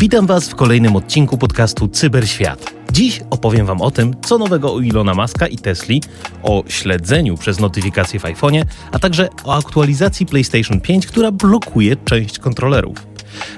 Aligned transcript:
Witam 0.00 0.26
Was 0.26 0.48
w 0.48 0.54
kolejnym 0.54 0.96
odcinku 0.96 1.38
podcastu 1.38 1.88
Cyberświat. 1.88 2.74
Dziś 2.92 3.20
opowiem 3.30 3.66
Wam 3.66 3.80
o 3.80 3.90
tym, 3.90 4.14
co 4.26 4.38
nowego 4.38 4.72
u 4.72 4.80
Ilona 4.80 5.14
Maska 5.14 5.46
i 5.46 5.56
Tesli, 5.56 6.02
o 6.42 6.64
śledzeniu 6.68 7.36
przez 7.36 7.60
notyfikacje 7.60 8.20
w 8.20 8.22
iPhone'ie, 8.22 8.64
a 8.92 8.98
także 8.98 9.28
o 9.44 9.56
aktualizacji 9.56 10.26
PlayStation 10.26 10.80
5, 10.80 11.06
która 11.06 11.32
blokuje 11.32 11.96
część 11.96 12.38
kontrolerów. 12.38 13.06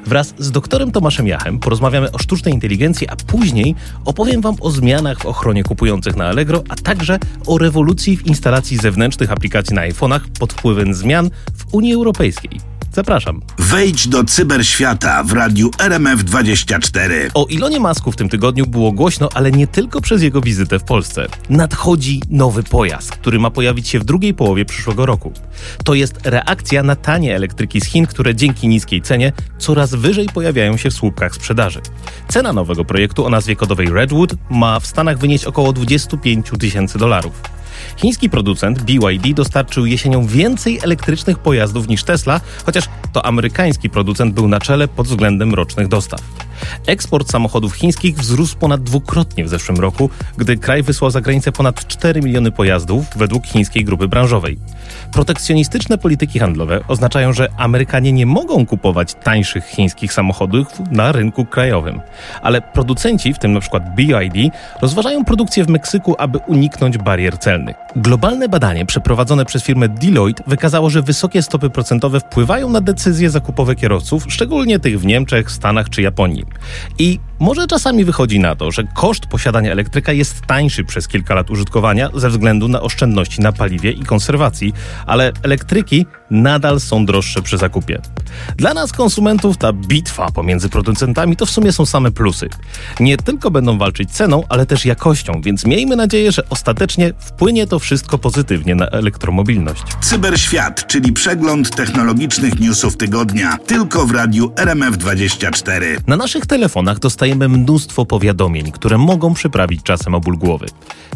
Wraz 0.07 0.35
z 0.39 0.51
doktorem 0.51 0.91
Tomaszem 0.93 1.27
Jachem 1.27 1.59
porozmawiamy 1.59 2.13
o 2.13 2.19
sztucznej 2.19 2.55
inteligencji, 2.55 3.09
a 3.09 3.17
później 3.17 3.75
opowiem 4.05 4.41
Wam 4.41 4.57
o 4.61 4.71
zmianach 4.71 5.19
w 5.19 5.27
ochronie 5.27 5.65
kupujących 5.65 6.17
na 6.17 6.27
Allegro, 6.27 6.63
a 6.69 6.77
także 6.77 7.19
o 7.47 7.59
rewolucji 7.59 8.17
w 8.17 8.27
instalacji 8.27 8.77
zewnętrznych 8.77 9.33
aplikacji 9.33 9.75
na 9.75 9.89
iPhone'ach 9.89 10.21
pod 10.39 10.53
wpływem 10.53 10.95
zmian 10.95 11.31
w 11.55 11.75
Unii 11.75 11.95
Europejskiej. 11.95 12.80
Zapraszam. 12.93 13.41
Wejdź 13.59 14.09
do 14.09 14.25
cyberświata 14.25 15.25
w 15.25 15.33
radiu 15.33 15.71
RMF24. 15.71 17.31
O 17.35 17.47
Ilonie 17.47 17.81
Masku 17.81 18.13
w 18.13 18.17
tym 18.17 18.29
tygodniu 18.29 18.67
było 18.67 18.93
głośno, 18.93 19.29
ale 19.35 19.53
nie 19.53 19.67
tylko 19.67 20.01
przez 20.01 20.23
jego 20.23 20.41
wizytę 20.41 20.79
w 20.79 20.85
Polsce. 20.85 21.27
Nadchodzi 21.51 22.23
nowy 22.31 22.63
pojazd, 22.63 23.11
który 23.11 23.39
ma 23.39 23.51
pojawić 23.51 23.89
się 23.89 23.99
w 23.99 24.05
drugiej 24.05 24.35
połowie 24.35 24.65
przyszłego 24.65 25.07
roku. 25.07 25.33
To 25.85 25.95
jest 25.95 26.27
reakcja 26.27 26.83
na 26.83 26.97
tanie 26.97 27.37
elektryki 27.37 27.81
z 27.81 27.85
Chin, 27.85 28.07
które 28.07 28.35
dzięki 28.35 28.69
niskiej 28.69 29.03
cenie 29.03 29.33
coraz 29.59 29.95
wyżej 29.95 30.27
pojawiają 30.35 30.77
się 30.77 30.91
w 30.91 30.95
słupkach 30.95 31.35
sprzedaży. 31.35 31.81
Cena 32.29 32.53
nowego 32.53 32.85
projektu 32.85 33.27
o 33.27 33.31
nazwie 33.31 33.57
kodowej 33.57 33.91
Redwood 33.91 34.35
ma 34.51 34.81
w 34.81 34.87
Stanach 34.87 35.19
wynieść 35.19 35.45
około 35.45 35.73
25 35.73 36.51
tysięcy 36.59 36.99
dolarów. 36.99 37.60
Chiński 37.97 38.31
producent 38.31 38.83
BYD 38.83 39.35
dostarczył 39.35 39.87
jesienią 39.87 40.27
więcej 40.27 40.79
elektrycznych 40.83 41.39
pojazdów 41.39 41.89
niż 41.89 42.05
Tesla, 42.05 42.41
chociaż 42.67 42.85
to 43.13 43.27
amerykański 43.27 43.91
producent 43.91 44.35
był 44.35 44.49
na 44.49 44.61
czele 44.61 44.89
pod 44.89 45.07
względem 45.07 45.55
rocznych 45.55 45.89
dostaw. 45.89 46.21
Eksport 46.87 47.31
samochodów 47.31 47.75
chińskich 47.75 48.17
wzrósł 48.17 48.57
ponad 48.57 48.83
dwukrotnie 48.83 49.45
w 49.45 49.49
zeszłym 49.49 49.79
roku, 49.79 50.11
gdy 50.37 50.57
kraj 50.57 50.83
wysłał 50.83 51.11
za 51.11 51.21
granicę 51.21 51.53
ponad 51.53 51.87
4 51.87 52.21
miliony 52.23 52.53
pojazdów 52.53 53.07
według 53.17 53.47
chińskiej 53.47 53.85
grupy 53.85 54.09
branżowej. 54.09 54.59
Protekcjonistyczne 55.13 55.99
polityki 55.99 56.39
handlowe 56.39 56.81
oznaczają, 56.89 57.33
że 57.33 57.49
Amerykanie 57.57 58.13
nie 58.13 58.27
mogą 58.27 58.67
kupować 58.67 59.15
tańszych 59.15 59.67
chińskich 59.67 60.13
samochodów 60.13 60.67
na 60.91 61.13
rynku 61.13 61.45
krajowym. 61.45 62.01
Ale 62.43 62.63
producenci, 62.63 63.35
w 63.35 63.39
tym 63.39 63.51
np. 63.51 63.81
BYD, 63.97 64.57
rozważają 64.83 65.25
produkcję 65.25 65.65
w 65.65 65.69
Meksyku, 65.69 66.15
aby 66.19 66.39
uniknąć 66.39 66.99
barier 66.99 67.39
celnych. 67.39 67.77
Globalne 67.97 68.49
badanie 68.49 68.87
przeprowadzone 68.87 69.45
przez 69.45 69.63
firmę 69.63 69.89
Deloitte 69.89 70.45
wykazało, 70.47 70.91
że 70.91 71.03
wysokie 71.03 71.43
stopy 71.43 71.71
procentowe 71.71 72.21
wpływają 72.21 72.71
na 72.71 72.81
decyzje 72.81 73.31
zakupowe 73.31 73.77
kierowców, 73.77 74.25
szczególnie 74.29 74.79
tych 74.79 75.01
w 75.01 75.07
Niemczech, 75.07 75.51
Stanach 75.51 75.89
czy 75.89 76.03
Japonii. 76.03 76.45
I 76.99 77.21
może 77.41 77.67
czasami 77.67 78.05
wychodzi 78.05 78.41
na 78.41 78.57
to, 78.57 78.71
że 78.71 78.85
koszt 78.85 79.27
posiadania 79.27 79.73
elektryka 79.73 80.13
jest 80.13 80.41
tańszy 80.41 80.85
przez 80.85 81.09
kilka 81.09 81.35
lat 81.35 81.51
użytkowania 81.51 82.09
ze 82.15 82.31
względu 82.31 82.69
na 82.69 82.81
oszczędności 82.81 83.41
na 83.41 83.53
paliwie 83.53 83.93
i 83.93 84.03
konserwacji, 84.03 84.73
ale 85.07 85.33
elektryki 85.43 86.07
nadal 86.31 86.81
są 86.81 87.07
droższe 87.07 87.43
przy 87.43 87.59
zakupie. 87.59 88.01
Dla 88.57 88.75
nas, 88.75 88.93
konsumentów, 88.93 89.57
ta 89.57 89.73
bitwa 89.73 90.31
pomiędzy 90.31 90.69
producentami 90.69 91.37
to 91.37 91.47
w 91.47 91.51
sumie 91.51 91.73
są 91.73 91.87
same 91.87 92.11
plusy. 92.11 92.49
Nie 93.01 93.17
tylko 93.17 93.51
będą 93.51 93.79
walczyć 93.79 94.11
ceną, 94.11 94.43
ale 94.49 94.67
też 94.67 94.85
jakością, 94.85 95.41
więc 95.45 95.65
miejmy 95.65 95.97
nadzieję, 95.97 96.33
że 96.33 96.49
ostatecznie 96.49 97.13
wpłynie 97.19 97.67
to 97.67 97.79
wszystko 97.79 98.19
pozytywnie 98.19 98.75
na 98.75 98.87
elektromobilność. 98.87 99.83
Cyberświat, 100.01 100.87
czyli 100.87 101.13
przegląd 101.13 101.77
technologicznych 101.77 102.61
newsów 102.61 102.97
tygodnia, 102.97 103.57
tylko 103.67 104.07
w 104.07 104.11
radiu 104.11 104.47
RMF24. 104.49 105.97
Na 106.07 106.17
naszych 106.17 106.47
telefonach 106.47 106.99
dostajemy 106.99 107.30
mnóstwo 107.35 108.07
powiadomień, 108.07 108.73
które 108.73 108.99
mogą 108.99 109.35
przyprawić 109.35 109.83
czasem 109.83 110.15
o 110.15 110.21
ból 110.21 110.39
głowy. 110.39 110.67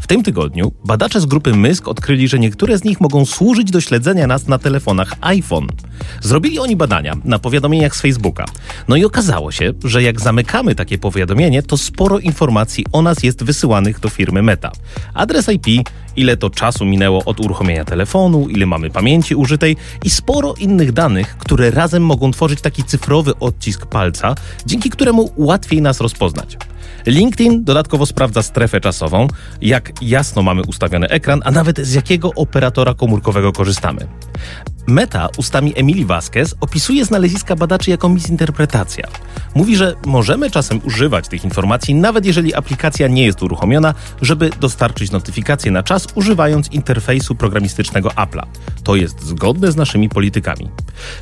W 0.01 0.07
tym 0.07 0.23
tygodniu 0.23 0.73
badacze 0.85 1.21
z 1.21 1.27
grupy 1.27 1.55
MYSK 1.55 1.89
odkryli, 1.89 2.29
że 2.29 2.39
niektóre 2.39 2.79
z 2.79 2.85
nich 2.85 3.01
mogą 3.01 3.25
służyć 3.25 3.71
do 3.71 3.81
śledzenia 3.81 4.27
nas 4.27 4.49
na 4.49 4.59
telefonach 4.59 5.13
iPhone. 5.21 5.67
Zrobili 6.21 6.59
oni 6.59 6.77
badania 6.77 7.15
na 7.25 7.39
powiadomieniach 7.39 7.97
z 7.97 8.01
Facebooka. 8.01 8.45
No 8.89 8.97
i 8.97 9.05
okazało 9.05 9.53
się, 9.53 9.73
że 9.85 10.03
jak 10.03 10.21
zamykamy 10.21 10.75
takie 10.75 10.99
powiadomienie, 10.99 11.63
to 11.63 11.77
sporo 11.77 12.19
informacji 12.19 12.85
o 12.93 13.03
nas 13.03 13.23
jest 13.23 13.45
wysyłanych 13.45 14.01
do 14.01 14.09
firmy 14.09 14.43
Meta. 14.43 14.73
Adres 15.15 15.49
IP, 15.49 15.89
ile 16.17 16.37
to 16.37 16.51
czasu 16.51 16.85
minęło 16.85 17.25
od 17.25 17.41
uruchomienia 17.41 17.85
telefonu, 17.85 18.49
ile 18.49 18.67
mamy 18.67 18.91
pamięci 18.91 19.35
użytej 19.35 19.77
i 20.05 20.11
sporo 20.11 20.55
innych 20.59 20.93
danych, 20.93 21.37
które 21.39 21.71
razem 21.71 22.05
mogą 22.05 22.31
tworzyć 22.31 22.61
taki 22.61 22.85
cyfrowy 22.85 23.33
odcisk 23.41 23.87
palca, 23.87 24.35
dzięki 24.67 24.91
któremu 24.91 25.33
łatwiej 25.37 25.83
nas 25.83 26.01
rozpoznać. 26.01 26.57
LinkedIn 27.07 27.65
dodatkowo 27.65 28.07
sprawdza 28.07 28.43
strefę 28.43 28.81
czasową, 28.81 29.29
jak 29.61 29.93
jasno 30.03 30.43
mamy 30.43 30.63
ustawiony 30.63 31.09
ekran, 31.09 31.41
a 31.45 31.51
nawet 31.51 31.79
z 31.79 31.95
jakiego 31.95 32.31
operatora 32.37 32.95
komórkowego 32.95 33.53
korzystamy. 33.53 34.07
Meta 34.87 35.29
ustami 35.37 35.73
Emilii 35.77 36.05
Vasquez 36.05 36.55
opisuje 36.61 37.05
znaleziska 37.05 37.57
badaczy 37.57 37.91
jako 37.91 38.09
misinterpretacja. 38.09 39.09
Mówi, 39.55 39.77
że 39.77 39.95
możemy 40.07 40.51
czasem 40.51 40.81
używać 40.85 41.29
tych 41.29 41.45
informacji, 41.45 41.95
nawet 41.95 42.27
jeżeli 42.27 42.55
aplikacja 42.55 43.09
nie 43.09 43.25
jest 43.25 43.43
uruchomiona, 43.43 43.95
żeby 44.23 44.51
dostarczyć 44.61 45.11
notyfikacje 45.11 45.71
na 45.71 45.83
czas, 45.83 46.07
używając 46.15 46.73
interfejsu 46.73 47.35
programistycznego 47.35 48.09
Apple'a. 48.09 48.47
To 48.83 48.97
jest 48.97 49.23
zgodne 49.23 49.73
z 49.73 49.77
naszymi 49.77 50.09
politykami. 50.09 50.69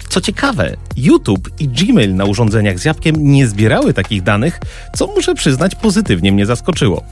Co 0.08 0.20
ciekawe, 0.20 0.76
YouTube 0.96 1.50
i 1.58 1.68
Gmail 1.68 2.14
na 2.14 2.24
urządzeniach 2.24 2.78
z 2.78 2.84
jabłkiem 2.84 3.16
nie 3.18 3.46
zbierały 3.46 3.94
takich 3.94 4.22
danych, 4.22 4.60
co 4.96 5.06
muszę 5.06 5.34
przyznać 5.34 5.51
pozytywnie 5.74 6.32
mnie 6.32 6.46
zaskoczyło. 6.46 7.02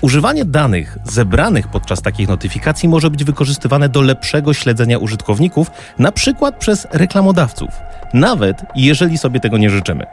Używanie 0.00 0.44
danych 0.44 0.98
zebranych 1.04 1.68
podczas 1.68 2.02
takich 2.02 2.28
notyfikacji 2.28 2.88
może 2.88 3.10
być 3.10 3.24
wykorzystywane 3.24 3.88
do 3.88 4.00
lepszego 4.00 4.54
śledzenia 4.54 4.98
użytkowników, 4.98 5.70
na 5.98 6.12
przykład 6.12 6.56
przez 6.58 6.86
reklamodawców, 6.92 7.68
nawet 8.14 8.62
jeżeli 8.76 9.18
sobie 9.18 9.40
tego 9.40 9.58
nie 9.58 9.70
życzymy. 9.70 10.06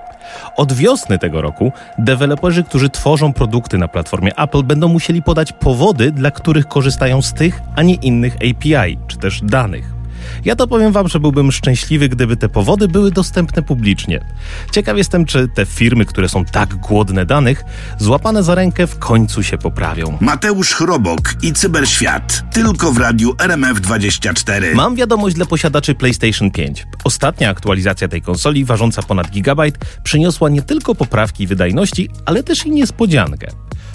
Od 0.55 0.73
wiosny 0.73 1.19
tego 1.19 1.41
roku 1.41 1.71
deweloperzy, 1.97 2.63
którzy 2.63 2.89
tworzą 2.89 3.33
produkty 3.33 3.77
na 3.77 3.87
platformie 3.87 4.35
Apple, 4.37 4.63
będą 4.63 4.87
musieli 4.87 5.21
podać 5.21 5.51
powody, 5.51 6.11
dla 6.11 6.31
których 6.31 6.67
korzystają 6.67 7.21
z 7.21 7.33
tych, 7.33 7.61
a 7.75 7.83
nie 7.83 7.95
innych 7.95 8.35
API 8.35 8.97
czy 9.07 9.17
też 9.17 9.41
danych. 9.41 10.02
Ja 10.45 10.55
to 10.55 10.67
powiem 10.67 10.91
wam, 10.91 11.07
że 11.07 11.19
byłbym 11.19 11.51
szczęśliwy, 11.51 12.09
gdyby 12.09 12.37
te 12.37 12.49
powody 12.49 12.87
były 12.87 13.11
dostępne 13.11 13.63
publicznie. 13.63 14.25
Ciekaw 14.71 14.97
jestem, 14.97 15.25
czy 15.25 15.47
te 15.47 15.65
firmy, 15.65 16.05
które 16.05 16.29
są 16.29 16.45
tak 16.45 16.75
głodne 16.75 17.25
danych, 17.25 17.63
złapane 17.99 18.43
za 18.43 18.55
rękę 18.55 18.87
w 18.87 18.99
końcu 18.99 19.43
się 19.43 19.57
poprawią. 19.57 20.17
Mateusz 20.21 20.73
Chrobok 20.73 21.33
i 21.41 21.53
Cyberświat, 21.53 22.43
tylko 22.53 22.91
w 22.91 22.97
radiu 22.97 23.31
RMF24. 23.31 24.75
Mam 24.75 24.95
wiadomość 24.95 25.35
dla 25.35 25.45
posiadaczy 25.45 25.95
PlayStation 25.95 26.51
5. 26.51 26.87
Ostatnia 27.03 27.49
aktualizacja 27.49 28.07
tej 28.07 28.21
konsoli, 28.21 28.65
ważąca 28.65 29.01
ponad 29.01 29.29
gigabajt, 29.29 29.77
przyniosła 30.03 30.49
nie 30.49 30.61
tylko 30.61 30.95
poprawki 30.95 31.47
wydajności, 31.47 32.09
ale 32.25 32.43
też 32.43 32.65
i 32.65 32.71
niespodziankę. 32.71 33.47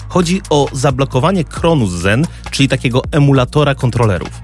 Chodzi 0.09 0.41
o 0.49 0.67
zablokowanie 0.73 1.43
Cronus 1.43 1.91
Zen, 1.91 2.25
czyli 2.51 2.69
takiego 2.69 3.01
emulatora 3.11 3.75
kontrolerów. 3.75 4.41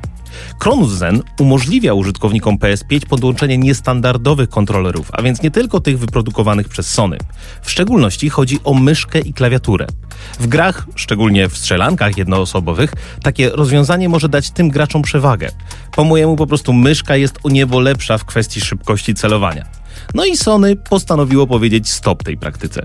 Cronus 0.60 0.92
Zen 0.92 1.22
umożliwia 1.40 1.94
użytkownikom 1.94 2.58
PS5 2.58 3.06
podłączenie 3.06 3.58
niestandardowych 3.58 4.50
kontrolerów, 4.50 5.10
a 5.14 5.22
więc 5.22 5.42
nie 5.42 5.52
tylko 5.52 5.80
tych 5.80 6.00
wyprodukowanych 6.00 6.70
przez 6.70 6.94
Sony. 6.94 7.18
W 7.62 7.72
szczególności 7.72 8.30
chodzi 8.30 8.60
o 8.64 8.74
myszkę 8.74 9.20
i 9.20 9.34
klawiaturę. 9.34 9.88
W 10.40 10.48
grach, 10.48 10.86
szczególnie 10.96 11.50
w 11.50 11.58
strzelankach 11.58 12.18
jednoosobowych, 12.18 12.94
takie 13.24 13.50
rozwiązanie 13.50 14.10
może 14.10 14.30
dać 14.30 14.52
tym 14.52 14.70
graczom 14.70 15.02
przewagę. 15.02 15.50
Po 15.96 16.04
mojemu 16.04 16.36
po 16.36 16.48
prostu 16.48 16.74
myszka 16.74 17.16
jest 17.16 17.40
o 17.44 17.50
niebo 17.50 17.80
lepsza 17.80 18.18
w 18.18 18.26
kwestii 18.26 18.62
szybkości 18.62 19.14
celowania. 19.14 19.85
No 20.14 20.26
i 20.26 20.38
Sony 20.38 20.76
postanowiło 20.76 21.48
powiedzieć 21.48 21.90
stop 21.90 22.24
tej 22.24 22.38
praktyce. 22.38 22.82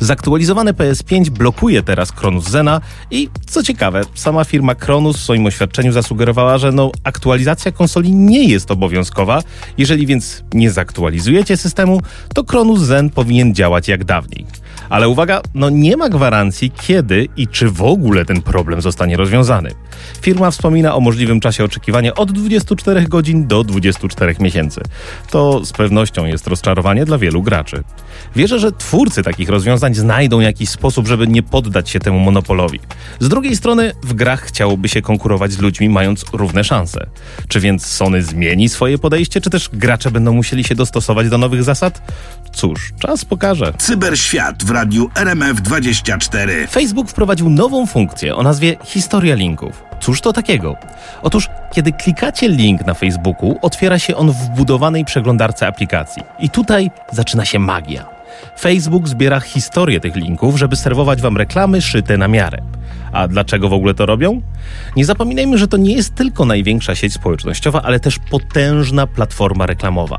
Zaktualizowane 0.00 0.72
PS5 0.72 1.30
blokuje 1.30 1.82
teraz 1.82 2.12
Cronus 2.12 2.48
Zena 2.48 2.80
i 3.10 3.28
co 3.46 3.62
ciekawe, 3.62 4.02
sama 4.14 4.44
firma 4.44 4.74
Cronus 4.74 5.16
w 5.16 5.22
swoim 5.22 5.46
oświadczeniu 5.46 5.92
zasugerowała, 5.92 6.58
że 6.58 6.72
no, 6.72 6.90
aktualizacja 7.04 7.72
konsoli 7.72 8.12
nie 8.12 8.44
jest 8.44 8.70
obowiązkowa. 8.70 9.42
Jeżeli 9.78 10.06
więc 10.06 10.44
nie 10.54 10.70
zaktualizujecie 10.70 11.56
systemu, 11.56 12.00
to 12.34 12.44
Cronus 12.44 12.80
Zen 12.80 13.10
powinien 13.10 13.54
działać 13.54 13.88
jak 13.88 14.04
dawniej. 14.04 14.46
Ale 14.88 15.08
uwaga, 15.08 15.40
no 15.54 15.70
nie 15.70 15.96
ma 15.96 16.08
gwarancji, 16.08 16.70
kiedy 16.70 17.28
i 17.36 17.48
czy 17.48 17.70
w 17.70 17.82
ogóle 17.82 18.24
ten 18.24 18.42
problem 18.42 18.82
zostanie 18.82 19.16
rozwiązany. 19.16 19.70
Firma 20.20 20.50
wspomina 20.50 20.94
o 20.94 21.00
możliwym 21.00 21.40
czasie 21.40 21.64
oczekiwania 21.64 22.14
od 22.14 22.32
24 22.32 23.02
godzin 23.08 23.46
do 23.46 23.64
24 23.64 24.34
miesięcy. 24.40 24.80
To 25.30 25.64
z 25.64 25.72
pewnością 25.72 26.24
jest 26.24 26.46
rozczarowanie 26.54 27.04
dla 27.04 27.18
wielu 27.18 27.42
graczy. 27.42 27.82
Wierzę, 28.36 28.58
że 28.58 28.72
twórcy 28.72 29.22
takich 29.22 29.48
rozwiązań 29.48 29.94
znajdą 29.94 30.40
jakiś 30.40 30.68
sposób, 30.68 31.06
żeby 31.06 31.26
nie 31.26 31.42
poddać 31.42 31.90
się 31.90 32.00
temu 32.00 32.18
monopolowi. 32.18 32.80
Z 33.20 33.28
drugiej 33.28 33.56
strony, 33.56 33.92
w 34.02 34.12
grach 34.12 34.42
chciałoby 34.42 34.88
się 34.88 35.02
konkurować 35.02 35.52
z 35.52 35.58
ludźmi, 35.58 35.88
mając 35.88 36.24
równe 36.32 36.64
szanse. 36.64 37.06
Czy 37.48 37.60
więc 37.60 37.86
Sony 37.86 38.22
zmieni 38.22 38.68
swoje 38.68 38.98
podejście, 38.98 39.40
czy 39.40 39.50
też 39.50 39.70
gracze 39.72 40.10
będą 40.10 40.32
musieli 40.32 40.64
się 40.64 40.74
dostosować 40.74 41.28
do 41.28 41.38
nowych 41.38 41.62
zasad? 41.62 42.02
Cóż, 42.52 42.92
czas 42.98 43.24
pokaże. 43.24 43.72
Cyberświat 43.78 44.64
w 44.64 44.70
radiu 44.70 45.10
RMF24. 45.14 46.68
Facebook 46.70 47.08
wprowadził 47.10 47.50
nową 47.50 47.86
funkcję 47.86 48.36
o 48.36 48.42
nazwie 48.42 48.76
Historia 48.84 49.34
Linków. 49.34 49.93
Cóż 50.04 50.20
to 50.20 50.32
takiego? 50.32 50.76
Otóż, 51.22 51.48
kiedy 51.72 51.92
klikacie 51.92 52.48
link 52.48 52.86
na 52.86 52.94
Facebooku, 52.94 53.58
otwiera 53.62 53.98
się 53.98 54.16
on 54.16 54.30
w 54.30 54.36
wbudowanej 54.36 55.04
przeglądarce 55.04 55.66
aplikacji. 55.66 56.22
I 56.38 56.50
tutaj 56.50 56.90
zaczyna 57.12 57.44
się 57.44 57.58
magia. 57.58 58.06
Facebook 58.60 59.08
zbiera 59.08 59.40
historię 59.40 60.00
tych 60.00 60.16
linków, 60.16 60.58
żeby 60.58 60.76
serwować 60.76 61.22
wam 61.22 61.36
reklamy 61.36 61.82
szyte 61.82 62.18
na 62.18 62.28
miarę. 62.28 62.58
A 63.12 63.28
dlaczego 63.28 63.68
w 63.68 63.72
ogóle 63.72 63.94
to 63.94 64.06
robią? 64.06 64.42
Nie 64.96 65.04
zapominajmy, 65.04 65.58
że 65.58 65.68
to 65.68 65.76
nie 65.76 65.94
jest 65.94 66.14
tylko 66.14 66.44
największa 66.44 66.94
sieć 66.94 67.12
społecznościowa, 67.12 67.82
ale 67.82 68.00
też 68.00 68.18
potężna 68.30 69.06
platforma 69.06 69.66
reklamowa. 69.66 70.16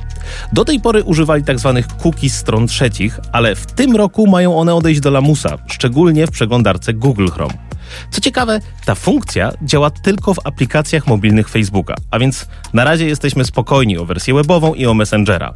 Do 0.53 0.65
tej 0.65 0.79
pory 0.79 1.03
używali 1.03 1.43
tzw. 1.43 1.81
Tak 1.83 2.03
cookies 2.03 2.37
stron 2.37 2.67
trzecich, 2.67 3.19
ale 3.31 3.55
w 3.55 3.65
tym 3.65 3.95
roku 3.95 4.27
mają 4.27 4.57
one 4.57 4.75
odejść 4.75 4.99
do 4.99 5.11
lamusa, 5.11 5.57
szczególnie 5.67 6.27
w 6.27 6.31
przeglądarce 6.31 6.93
Google 6.93 7.27
Chrome. 7.27 7.74
Co 8.11 8.21
ciekawe, 8.21 8.59
ta 8.85 8.95
funkcja 8.95 9.51
działa 9.61 9.89
tylko 9.89 10.33
w 10.33 10.39
aplikacjach 10.43 11.07
mobilnych 11.07 11.49
Facebooka, 11.49 11.95
a 12.11 12.19
więc 12.19 12.47
na 12.73 12.83
razie 12.83 13.05
jesteśmy 13.05 13.45
spokojni 13.45 13.97
o 13.97 14.05
wersję 14.05 14.33
webową 14.33 14.73
i 14.73 14.85
o 14.85 14.93
Messengera. 14.93 15.53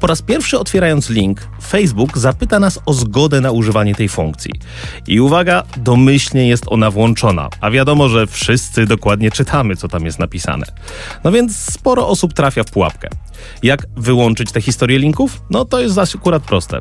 Po 0.00 0.06
raz 0.06 0.22
pierwszy 0.22 0.58
otwierając 0.58 1.10
link, 1.10 1.48
Facebook 1.68 2.18
zapyta 2.18 2.58
nas 2.58 2.78
o 2.86 2.92
zgodę 2.92 3.40
na 3.40 3.50
używanie 3.50 3.94
tej 3.94 4.08
funkcji. 4.08 4.52
I 5.06 5.20
uwaga, 5.20 5.62
domyślnie 5.76 6.48
jest 6.48 6.64
ona 6.66 6.90
włączona, 6.90 7.48
a 7.60 7.70
wiadomo, 7.70 8.08
że 8.08 8.26
wszyscy 8.26 8.86
dokładnie 8.86 9.30
czytamy, 9.30 9.76
co 9.76 9.88
tam 9.88 10.04
jest 10.04 10.18
napisane. 10.18 10.66
No 11.24 11.32
więc 11.32 11.56
sporo 11.56 12.08
osób 12.08 12.34
trafia 12.34 12.62
w 12.62 12.70
pułapkę. 12.70 13.08
Jak 13.62 13.86
wyłączyć 13.96 14.52
tę 14.52 14.60
historię 14.60 14.98
linków? 14.98 15.42
No 15.50 15.64
to 15.64 15.80
jest 15.80 15.98
akurat 16.14 16.42
proste. 16.42 16.80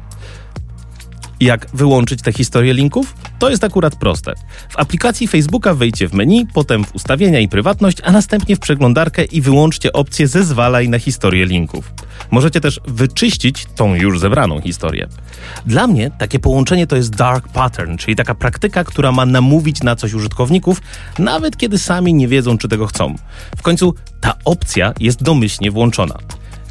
Jak 1.39 1.67
wyłączyć 1.73 2.21
tę 2.21 2.33
historię 2.33 2.73
linków? 2.73 3.15
To 3.39 3.49
jest 3.49 3.63
akurat 3.63 3.95
proste. 3.95 4.33
W 4.69 4.79
aplikacji 4.79 5.27
Facebooka 5.27 5.73
wejdźcie 5.73 6.07
w 6.07 6.13
menu, 6.13 6.47
potem 6.53 6.85
w 6.85 6.95
ustawienia 6.95 7.39
i 7.39 7.47
prywatność, 7.47 7.97
a 8.03 8.11
następnie 8.11 8.55
w 8.55 8.59
przeglądarkę 8.59 9.25
i 9.25 9.41
wyłączcie 9.41 9.93
opcję 9.93 10.27
zezwalaj 10.27 10.89
na 10.89 10.99
historię 10.99 11.45
linków. 11.45 11.93
Możecie 12.31 12.61
też 12.61 12.79
wyczyścić 12.87 13.65
tą 13.75 13.95
już 13.95 14.19
zebraną 14.19 14.61
historię. 14.61 15.07
Dla 15.65 15.87
mnie 15.87 16.11
takie 16.19 16.39
połączenie 16.39 16.87
to 16.87 16.95
jest 16.95 17.15
dark 17.15 17.47
pattern, 17.47 17.97
czyli 17.97 18.15
taka 18.15 18.35
praktyka, 18.35 18.83
która 18.83 19.11
ma 19.11 19.25
namówić 19.25 19.83
na 19.83 19.95
coś 19.95 20.13
użytkowników, 20.13 20.81
nawet 21.19 21.57
kiedy 21.57 21.77
sami 21.77 22.13
nie 22.13 22.27
wiedzą, 22.27 22.57
czy 22.57 22.67
tego 22.67 22.87
chcą. 22.87 23.15
W 23.57 23.61
końcu 23.61 23.95
ta 24.21 24.33
opcja 24.45 24.93
jest 24.99 25.23
domyślnie 25.23 25.71
włączona. 25.71 26.15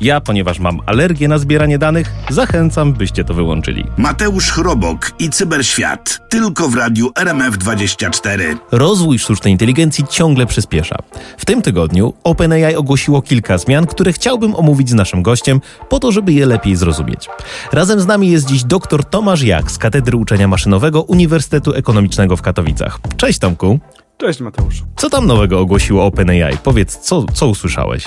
Ja, 0.00 0.20
ponieważ 0.20 0.58
mam 0.58 0.80
alergię 0.86 1.28
na 1.28 1.38
zbieranie 1.38 1.78
danych, 1.78 2.10
zachęcam, 2.30 2.92
byście 2.92 3.24
to 3.24 3.34
wyłączyli. 3.34 3.84
Mateusz 3.96 4.50
Chrobok 4.50 5.12
i 5.18 5.30
Cyberświat. 5.30 6.20
Tylko 6.28 6.68
w 6.68 6.74
radiu 6.74 7.10
RMF24. 7.10 8.56
Rozwój 8.72 9.18
sztucznej 9.18 9.52
inteligencji 9.52 10.04
ciągle 10.10 10.46
przyspiesza. 10.46 10.96
W 11.38 11.44
tym 11.44 11.62
tygodniu 11.62 12.14
OpenAI 12.24 12.76
ogłosiło 12.76 13.22
kilka 13.22 13.58
zmian, 13.58 13.86
które 13.86 14.12
chciałbym 14.12 14.54
omówić 14.54 14.90
z 14.90 14.94
naszym 14.94 15.22
gościem, 15.22 15.60
po 15.88 16.00
to, 16.00 16.12
żeby 16.12 16.32
je 16.32 16.46
lepiej 16.46 16.76
zrozumieć. 16.76 17.28
Razem 17.72 18.00
z 18.00 18.06
nami 18.06 18.30
jest 18.30 18.46
dziś 18.46 18.64
dr 18.64 19.04
Tomasz 19.04 19.42
Jak 19.42 19.70
z 19.70 19.78
Katedry 19.78 20.16
Uczenia 20.16 20.48
Maszynowego 20.48 21.02
Uniwersytetu 21.02 21.72
Ekonomicznego 21.72 22.36
w 22.36 22.42
Katowicach. 22.42 22.98
Cześć 23.16 23.38
Tomku. 23.38 23.78
Cześć 24.18 24.40
Mateusz. 24.40 24.82
Co 24.96 25.10
tam 25.10 25.26
nowego 25.26 25.60
ogłosiło 25.60 26.06
OpenAI? 26.06 26.56
Powiedz, 26.62 26.98
co, 26.98 27.24
co 27.34 27.48
usłyszałeś? 27.48 28.04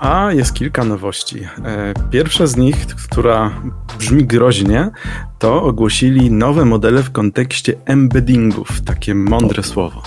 A 0.00 0.32
jest 0.32 0.54
kilka 0.54 0.84
nowości. 0.84 1.38
E, 1.64 1.94
pierwsza 2.10 2.46
z 2.46 2.56
nich, 2.56 2.86
która 2.86 3.50
brzmi 3.98 4.24
groźnie, 4.24 4.90
to 5.38 5.62
ogłosili 5.62 6.30
nowe 6.30 6.64
modele 6.64 7.02
w 7.02 7.10
kontekście 7.10 7.74
embeddingów. 7.84 8.80
Takie 8.80 9.14
mądre 9.14 9.62
słowo. 9.62 10.02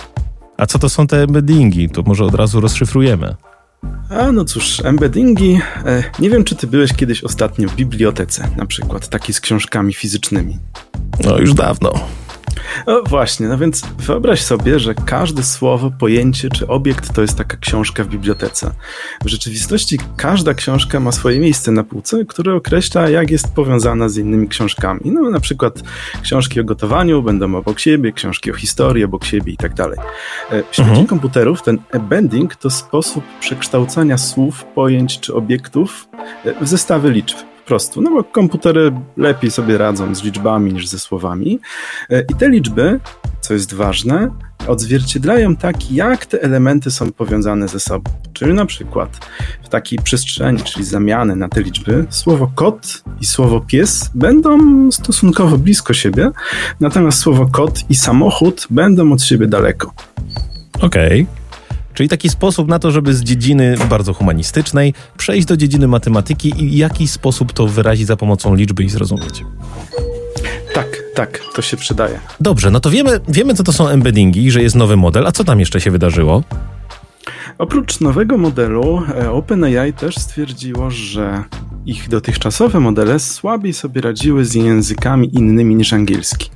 A 0.56 0.66
co 0.66 0.78
to 0.78 0.88
są 0.88 1.06
te 1.06 1.22
embeddingi? 1.22 1.90
To 1.90 2.02
może 2.02 2.24
od 2.24 2.34
razu 2.34 2.60
rozszyfrujemy. 2.60 3.34
A 4.10 4.32
no 4.32 4.44
cóż, 4.44 4.80
embeddingi. 4.84 5.60
E, 5.86 6.04
nie 6.18 6.30
wiem, 6.30 6.44
czy 6.44 6.56
ty 6.56 6.66
byłeś 6.66 6.92
kiedyś 6.92 7.24
ostatnio 7.24 7.68
w 7.68 7.74
bibliotece, 7.74 8.48
na 8.56 8.66
przykład, 8.66 9.08
taki 9.08 9.32
z 9.32 9.40
książkami 9.40 9.94
fizycznymi. 9.94 10.58
No 11.24 11.38
już 11.38 11.54
dawno. 11.54 11.92
No 12.86 13.02
właśnie, 13.02 13.48
no 13.48 13.58
więc 13.58 13.82
wyobraź 13.98 14.42
sobie, 14.42 14.78
że 14.78 14.94
każde 14.94 15.42
słowo, 15.42 15.90
pojęcie 15.98 16.48
czy 16.48 16.66
obiekt 16.66 17.12
to 17.12 17.22
jest 17.22 17.38
taka 17.38 17.56
książka 17.56 18.04
w 18.04 18.08
bibliotece. 18.08 18.70
W 19.24 19.28
rzeczywistości 19.28 19.98
każda 20.16 20.54
książka 20.54 21.00
ma 21.00 21.12
swoje 21.12 21.40
miejsce 21.40 21.72
na 21.72 21.84
półce, 21.84 22.24
które 22.24 22.54
określa, 22.54 23.08
jak 23.08 23.30
jest 23.30 23.54
powiązana 23.54 24.08
z 24.08 24.16
innymi 24.16 24.48
książkami. 24.48 25.00
No 25.04 25.30
na 25.30 25.40
przykład 25.40 25.82
książki 26.22 26.60
o 26.60 26.64
gotowaniu 26.64 27.22
będą 27.22 27.54
obok 27.54 27.80
siebie, 27.80 28.12
książki 28.12 28.50
o 28.50 28.54
historii 28.54 29.04
obok 29.04 29.24
siebie 29.24 29.52
i 29.52 29.56
tak 29.56 29.74
dalej. 29.74 29.98
E, 30.50 30.62
w 30.62 30.74
świecie 30.74 30.88
mhm. 30.88 31.06
komputerów 31.06 31.62
ten 31.62 31.78
bending 32.00 32.56
to 32.56 32.70
sposób 32.70 33.24
przekształcania 33.40 34.18
słów, 34.18 34.64
pojęć 34.64 35.20
czy 35.20 35.34
obiektów 35.34 36.08
w 36.60 36.68
zestawy 36.68 37.10
liczb 37.10 37.36
prostu, 37.66 38.02
no 38.02 38.10
bo 38.10 38.24
komputery 38.24 38.92
lepiej 39.16 39.50
sobie 39.50 39.78
radzą 39.78 40.14
z 40.14 40.24
liczbami 40.24 40.72
niż 40.72 40.88
ze 40.88 40.98
słowami. 40.98 41.60
E, 42.10 42.20
I 42.20 42.34
te 42.34 42.48
liczby, 42.48 43.00
co 43.40 43.54
jest 43.54 43.74
ważne, 43.74 44.30
odzwierciedlają 44.66 45.56
tak, 45.56 45.92
jak 45.92 46.26
te 46.26 46.42
elementy 46.42 46.90
są 46.90 47.12
powiązane 47.12 47.68
ze 47.68 47.80
sobą. 47.80 48.10
Czyli 48.32 48.54
na 48.54 48.66
przykład 48.66 49.26
w 49.62 49.68
takiej 49.68 49.98
przestrzeni, 49.98 50.58
czyli 50.62 50.84
zamiany 50.84 51.36
na 51.36 51.48
te 51.48 51.62
liczby, 51.62 52.06
słowo 52.10 52.52
kot 52.54 53.02
i 53.20 53.26
słowo 53.26 53.60
pies 53.60 54.10
będą 54.14 54.58
stosunkowo 54.92 55.58
blisko 55.58 55.94
siebie, 55.94 56.30
natomiast 56.80 57.18
słowo 57.18 57.46
kot 57.46 57.80
i 57.88 57.94
samochód 57.94 58.66
będą 58.70 59.12
od 59.12 59.22
siebie 59.22 59.46
daleko. 59.46 59.92
Okej. 60.80 61.22
Okay. 61.22 61.43
Czyli 61.94 62.08
taki 62.08 62.28
sposób 62.28 62.68
na 62.68 62.78
to, 62.78 62.90
żeby 62.90 63.14
z 63.14 63.22
dziedziny 63.22 63.76
bardzo 63.90 64.14
humanistycznej 64.14 64.94
przejść 65.16 65.46
do 65.46 65.56
dziedziny 65.56 65.88
matematyki 65.88 66.52
i 66.64 66.68
w 66.68 66.74
jakiś 66.74 67.10
sposób 67.10 67.52
to 67.52 67.66
wyrazić 67.66 68.06
za 68.06 68.16
pomocą 68.16 68.54
liczby 68.54 68.84
i 68.84 68.88
zrozumieć. 68.88 69.44
Tak, 70.74 71.02
tak, 71.14 71.40
to 71.54 71.62
się 71.62 71.76
przydaje. 71.76 72.20
Dobrze, 72.40 72.70
no 72.70 72.80
to 72.80 72.90
wiemy, 72.90 73.20
wiemy 73.28 73.54
co 73.54 73.62
to 73.62 73.72
są 73.72 73.88
embeddingi, 73.88 74.50
że 74.50 74.62
jest 74.62 74.76
nowy 74.76 74.96
model, 74.96 75.26
a 75.26 75.32
co 75.32 75.44
tam 75.44 75.60
jeszcze 75.60 75.80
się 75.80 75.90
wydarzyło? 75.90 76.42
Oprócz 77.58 78.00
nowego 78.00 78.38
modelu, 78.38 79.02
e, 79.14 79.30
OpenAI 79.30 79.92
też 79.92 80.14
stwierdziło, 80.14 80.90
że 80.90 81.44
ich 81.86 82.08
dotychczasowe 82.08 82.80
modele 82.80 83.18
słabiej 83.18 83.72
sobie 83.72 84.00
radziły 84.00 84.44
z 84.44 84.54
językami 84.54 85.34
innymi 85.34 85.74
niż 85.74 85.92
angielski. 85.92 86.50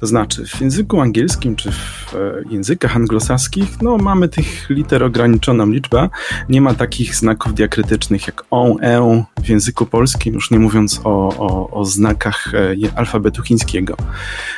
To 0.00 0.06
znaczy, 0.06 0.46
w 0.46 0.60
języku 0.60 1.00
angielskim 1.00 1.56
czy 1.56 1.72
w 1.72 2.14
e, 2.14 2.42
językach 2.50 2.96
anglosaskich, 2.96 3.82
no 3.82 3.96
mamy 3.98 4.28
tych 4.28 4.70
liter 4.70 5.04
ograniczoną 5.04 5.70
liczbę. 5.70 6.08
Nie 6.48 6.60
ma 6.60 6.74
takich 6.74 7.16
znaków 7.16 7.54
diakrytycznych 7.54 8.26
jak 8.26 8.44
on, 8.50 8.76
e 8.82 9.24
w 9.42 9.48
języku 9.48 9.86
polskim, 9.86 10.34
już 10.34 10.50
nie 10.50 10.58
mówiąc 10.58 11.00
o, 11.04 11.28
o, 11.38 11.70
o 11.70 11.84
znakach 11.84 12.52
e, 12.54 12.98
alfabetu 12.98 13.42
chińskiego. 13.42 13.96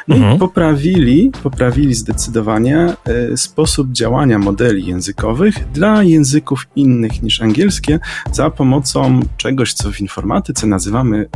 No 0.08 0.16
mhm. 0.16 0.36
i 0.36 0.38
poprawili, 0.38 1.32
poprawili 1.42 1.94
zdecydowanie 1.94 2.94
sposób 3.36 3.92
działania 3.92 4.38
modeli 4.38 4.86
językowych 4.86 5.54
dla 5.72 6.02
języków 6.02 6.66
innych 6.76 7.22
niż 7.22 7.42
angielskie 7.42 7.98
za 8.32 8.50
pomocą 8.50 9.20
czegoś, 9.36 9.72
co 9.72 9.92
w 9.92 10.01
informatyce 10.02 10.66
nazywamy 10.66 11.28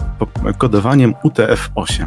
kodowaniem 0.58 1.14
UTF-8. 1.24 2.06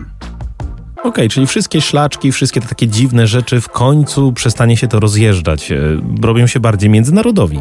Okej, 0.99 1.11
okay, 1.11 1.29
czyli 1.29 1.47
wszystkie 1.47 1.81
szlaczki, 1.81 2.31
wszystkie 2.31 2.61
te 2.61 2.67
takie 2.67 2.87
dziwne 2.87 3.27
rzeczy 3.27 3.61
w 3.61 3.69
końcu 3.69 4.33
przestanie 4.33 4.77
się 4.77 4.87
to 4.87 4.99
rozjeżdżać. 4.99 5.71
E, 5.71 5.77
robią 6.21 6.47
się 6.47 6.59
bardziej 6.59 6.89
międzynarodowi. 6.89 7.59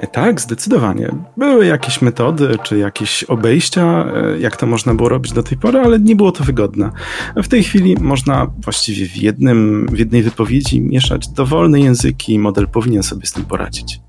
E, 0.00 0.06
tak, 0.06 0.40
zdecydowanie. 0.40 1.08
Były 1.36 1.66
jakieś 1.66 2.02
metody 2.02 2.58
czy 2.62 2.78
jakieś 2.78 3.24
obejścia, 3.24 4.06
e, 4.14 4.38
jak 4.38 4.56
to 4.56 4.66
można 4.66 4.94
było 4.94 5.08
robić 5.08 5.32
do 5.32 5.42
tej 5.42 5.58
pory, 5.58 5.78
ale 5.78 6.00
nie 6.00 6.16
było 6.16 6.32
to 6.32 6.44
wygodne. 6.44 6.90
W 7.36 7.48
tej 7.48 7.62
chwili 7.62 7.96
można 8.00 8.46
właściwie 8.58 9.08
w, 9.08 9.16
jednym, 9.16 9.86
w 9.92 9.98
jednej 9.98 10.22
wypowiedzi 10.22 10.80
mieszać 10.80 11.28
dowolne 11.28 11.80
języki 11.80 12.34
i 12.34 12.38
model 12.38 12.68
powinien 12.68 13.02
sobie 13.02 13.26
z 13.26 13.32
tym 13.32 13.44
poradzić. 13.44 14.00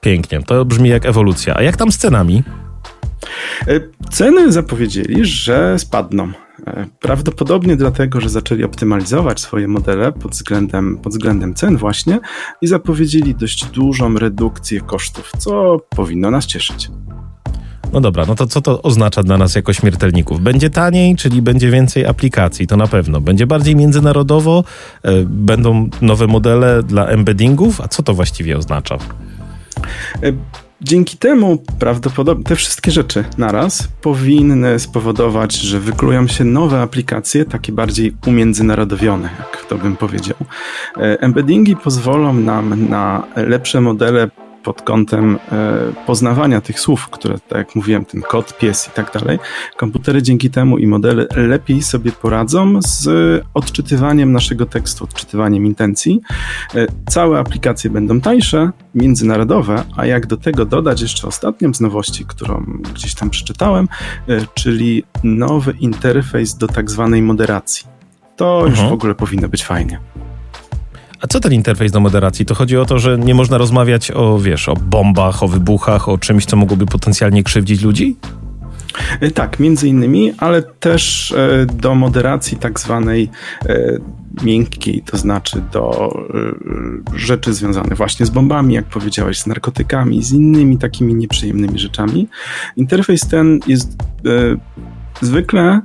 Pięknie, 0.00 0.42
to 0.42 0.64
brzmi 0.64 0.88
jak 0.88 1.06
ewolucja. 1.06 1.54
A 1.56 1.62
jak 1.62 1.76
tam 1.76 1.92
z 1.92 1.98
cenami? 1.98 2.42
E, 3.68 3.80
ceny 4.10 4.52
zapowiedzieli, 4.52 5.24
że 5.24 5.78
spadną. 5.78 6.32
Prawdopodobnie 7.00 7.76
dlatego, 7.76 8.20
że 8.20 8.28
zaczęli 8.28 8.64
optymalizować 8.64 9.40
swoje 9.40 9.68
modele 9.68 10.12
pod 10.12 10.32
względem, 10.32 10.98
pod 10.98 11.12
względem 11.12 11.54
cen 11.54 11.76
właśnie 11.76 12.20
i 12.62 12.66
zapowiedzieli 12.66 13.34
dość 13.34 13.64
dużą 13.64 14.14
redukcję 14.14 14.80
kosztów, 14.80 15.32
co 15.38 15.80
powinno 15.96 16.30
nas 16.30 16.46
cieszyć. 16.46 16.90
No 17.92 18.00
dobra, 18.00 18.24
no 18.26 18.34
to 18.34 18.46
co 18.46 18.60
to 18.60 18.82
oznacza 18.82 19.22
dla 19.22 19.38
nas 19.38 19.54
jako 19.54 19.72
śmiertelników? 19.72 20.40
Będzie 20.40 20.70
taniej, 20.70 21.16
czyli 21.16 21.42
będzie 21.42 21.70
więcej 21.70 22.06
aplikacji, 22.06 22.66
to 22.66 22.76
na 22.76 22.86
pewno. 22.86 23.20
Będzie 23.20 23.46
bardziej 23.46 23.76
międzynarodowo, 23.76 24.64
e, 25.02 25.12
będą 25.24 25.88
nowe 26.02 26.26
modele 26.26 26.82
dla 26.82 27.06
embeddingów, 27.06 27.80
a 27.80 27.88
co 27.88 28.02
to 28.02 28.14
właściwie 28.14 28.56
oznacza? 28.56 28.98
E, 30.22 30.32
dzięki 30.82 31.16
temu 31.16 31.62
prawdopodobnie 31.78 32.44
te 32.44 32.56
wszystkie 32.56 32.90
rzeczy 32.90 33.24
naraz 33.38 33.88
powinny 34.02 34.78
spowodować, 34.78 35.54
że 35.54 35.80
wyklują 35.80 36.26
się 36.26 36.44
nowe 36.44 36.82
aplikacje, 36.82 37.44
takie 37.44 37.72
bardziej 37.72 38.14
umiędzynarodowione, 38.26 39.30
jak 39.38 39.64
to 39.68 39.78
bym 39.78 39.96
powiedział. 39.96 40.36
E, 40.96 41.20
embeddingi 41.20 41.76
pozwolą 41.76 42.32
nam 42.32 42.88
na 42.88 43.26
lepsze 43.36 43.80
modele 43.80 44.30
pod 44.62 44.82
kątem 44.82 45.38
e, 45.52 45.78
poznawania 46.06 46.60
tych 46.60 46.80
słów, 46.80 47.08
które, 47.08 47.38
tak 47.38 47.58
jak 47.58 47.74
mówiłem, 47.74 48.04
ten 48.04 48.22
kod, 48.22 48.58
pies 48.58 48.88
i 48.88 48.90
tak 48.90 49.12
dalej, 49.12 49.38
komputery 49.76 50.22
dzięki 50.22 50.50
temu 50.50 50.78
i 50.78 50.86
modele 50.86 51.26
lepiej 51.36 51.82
sobie 51.82 52.12
poradzą 52.12 52.82
z 52.82 53.08
odczytywaniem 53.54 54.32
naszego 54.32 54.66
tekstu, 54.66 55.04
odczytywaniem 55.04 55.66
intencji. 55.66 56.20
E, 56.74 56.86
całe 57.08 57.38
aplikacje 57.38 57.90
będą 57.90 58.20
tańsze, 58.20 58.70
międzynarodowe, 58.94 59.82
a 59.96 60.06
jak 60.06 60.26
do 60.26 60.36
tego 60.36 60.64
dodać 60.64 61.00
jeszcze 61.00 61.28
ostatnią 61.28 61.74
z 61.74 61.80
nowości, 61.80 62.24
którą 62.24 62.64
gdzieś 62.94 63.14
tam 63.14 63.30
przeczytałem, 63.30 63.88
e, 64.28 64.40
czyli 64.54 65.04
nowy 65.24 65.74
interfejs 65.80 66.56
do 66.56 66.68
tak 66.68 66.90
zwanej 66.90 67.22
moderacji. 67.22 67.86
To 68.36 68.60
już 68.60 68.70
mhm. 68.70 68.90
w 68.90 68.92
ogóle 68.92 69.14
powinno 69.14 69.48
być 69.48 69.64
fajnie. 69.64 70.00
A 71.20 71.26
co 71.26 71.40
ten 71.40 71.52
interfejs 71.52 71.92
do 71.92 72.00
moderacji? 72.00 72.46
To 72.46 72.54
chodzi 72.54 72.76
o 72.76 72.84
to, 72.84 72.98
że 72.98 73.18
nie 73.18 73.34
można 73.34 73.58
rozmawiać 73.58 74.10
o, 74.10 74.38
wiesz, 74.38 74.68
o 74.68 74.74
bombach, 74.74 75.42
o 75.42 75.48
wybuchach, 75.48 76.08
o 76.08 76.18
czymś, 76.18 76.44
co 76.44 76.56
mogłoby 76.56 76.86
potencjalnie 76.86 77.42
krzywdzić 77.42 77.82
ludzi? 77.82 78.16
E, 79.20 79.30
tak, 79.30 79.60
między 79.60 79.88
innymi, 79.88 80.32
ale 80.38 80.62
też 80.62 81.32
e, 81.32 81.66
do 81.66 81.94
moderacji 81.94 82.56
tak 82.56 82.80
zwanej 82.80 83.30
e, 83.66 83.98
miękkiej, 84.44 85.02
to 85.02 85.16
znaczy 85.16 85.62
do 85.72 86.14
rzeczy 87.14 87.54
związanych 87.54 87.96
właśnie 87.96 88.26
z 88.26 88.30
bombami, 88.30 88.74
jak 88.74 88.84
powiedziałeś, 88.84 89.38
z 89.38 89.46
narkotykami, 89.46 90.22
z 90.22 90.32
innymi 90.32 90.78
takimi 90.78 91.14
nieprzyjemnymi 91.14 91.78
rzeczami. 91.78 92.28
Interfejs 92.76 93.28
ten 93.28 93.60
jest 93.66 93.96
Zwykle 95.20 95.60
e, 95.60 95.80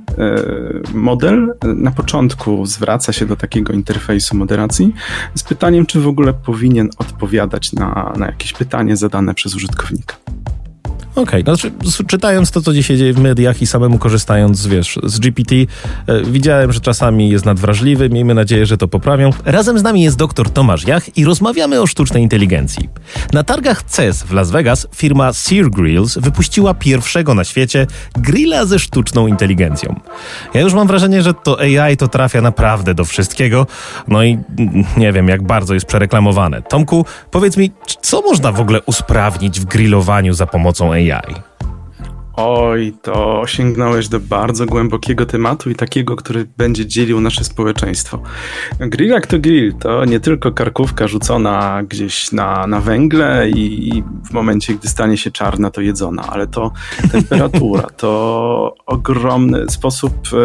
model 0.94 1.54
na 1.62 1.90
początku 1.90 2.66
zwraca 2.66 3.12
się 3.12 3.26
do 3.26 3.36
takiego 3.36 3.72
interfejsu 3.72 4.36
moderacji 4.36 4.94
z 5.34 5.42
pytaniem, 5.42 5.86
czy 5.86 6.00
w 6.00 6.08
ogóle 6.08 6.34
powinien 6.34 6.90
odpowiadać 6.98 7.72
na, 7.72 8.12
na 8.16 8.26
jakieś 8.26 8.52
pytanie 8.52 8.96
zadane 8.96 9.34
przez 9.34 9.54
użytkownika. 9.54 10.16
Okej, 11.14 11.42
okay. 11.42 11.56
znaczy, 11.56 11.72
czytając 12.06 12.50
to, 12.50 12.60
co 12.60 12.72
dzisiaj 12.72 12.96
dzieje 12.96 13.12
w 13.12 13.18
mediach 13.18 13.62
i 13.62 13.66
samemu 13.66 13.98
korzystając, 13.98 14.66
wiesz, 14.66 14.98
z 15.02 15.18
GPT, 15.18 15.54
e, 15.54 15.66
widziałem, 16.24 16.72
że 16.72 16.80
czasami 16.80 17.30
jest 17.30 17.44
nadwrażliwy, 17.44 18.10
miejmy 18.10 18.34
nadzieję, 18.34 18.66
że 18.66 18.76
to 18.76 18.88
poprawią. 18.88 19.30
Razem 19.44 19.78
z 19.78 19.82
nami 19.82 20.02
jest 20.02 20.16
dr 20.16 20.50
Tomasz 20.50 20.86
Jach 20.86 21.18
i 21.18 21.24
rozmawiamy 21.24 21.80
o 21.80 21.86
sztucznej 21.86 22.22
inteligencji. 22.22 22.88
Na 23.32 23.44
targach 23.44 23.82
CES 23.82 24.22
w 24.22 24.32
Las 24.32 24.50
Vegas 24.50 24.86
firma 24.94 25.32
Sear 25.32 25.70
Grills 25.70 26.18
wypuściła 26.18 26.74
pierwszego 26.74 27.34
na 27.34 27.44
świecie 27.44 27.86
grilla 28.16 28.66
ze 28.66 28.78
sztuczną 28.78 29.26
inteligencją. 29.26 30.00
Ja 30.54 30.60
już 30.60 30.74
mam 30.74 30.86
wrażenie, 30.86 31.22
że 31.22 31.34
to 31.34 31.60
AI 31.60 31.96
to 31.96 32.08
trafia 32.08 32.40
naprawdę 32.40 32.94
do 32.94 33.04
wszystkiego, 33.04 33.66
no 34.08 34.24
i 34.24 34.38
nie 34.96 35.12
wiem, 35.12 35.28
jak 35.28 35.42
bardzo 35.42 35.74
jest 35.74 35.86
przereklamowane. 35.86 36.62
Tomku, 36.62 37.06
powiedz 37.30 37.56
mi, 37.56 37.72
co 38.02 38.20
można 38.20 38.52
w 38.52 38.60
ogóle 38.60 38.80
usprawnić 38.82 39.60
w 39.60 39.64
grillowaniu 39.64 40.34
za 40.34 40.46
pomocą 40.46 40.92
AI? 40.92 41.03
Oj, 42.36 42.94
to 43.02 43.42
sięgnąłeś 43.46 44.08
do 44.08 44.20
bardzo 44.20 44.66
głębokiego 44.66 45.26
tematu 45.26 45.70
i 45.70 45.74
takiego, 45.74 46.16
który 46.16 46.46
będzie 46.56 46.86
dzielił 46.86 47.20
nasze 47.20 47.44
społeczeństwo. 47.44 48.22
Grill 48.80 49.08
jak 49.08 49.26
to 49.26 49.38
grill, 49.38 49.74
to 49.74 50.04
nie 50.04 50.20
tylko 50.20 50.52
karkówka 50.52 51.08
rzucona 51.08 51.82
gdzieś 51.88 52.32
na, 52.32 52.66
na 52.66 52.80
węgle 52.80 53.50
i, 53.50 53.88
i 53.88 54.02
w 54.30 54.32
momencie, 54.32 54.74
gdy 54.74 54.88
stanie 54.88 55.16
się 55.16 55.30
czarna, 55.30 55.70
to 55.70 55.80
jedzona, 55.80 56.26
ale 56.28 56.46
to 56.46 56.72
temperatura, 57.12 57.82
to 57.82 58.74
ogromny 58.86 59.70
sposób 59.70 60.14
e, 60.32 60.36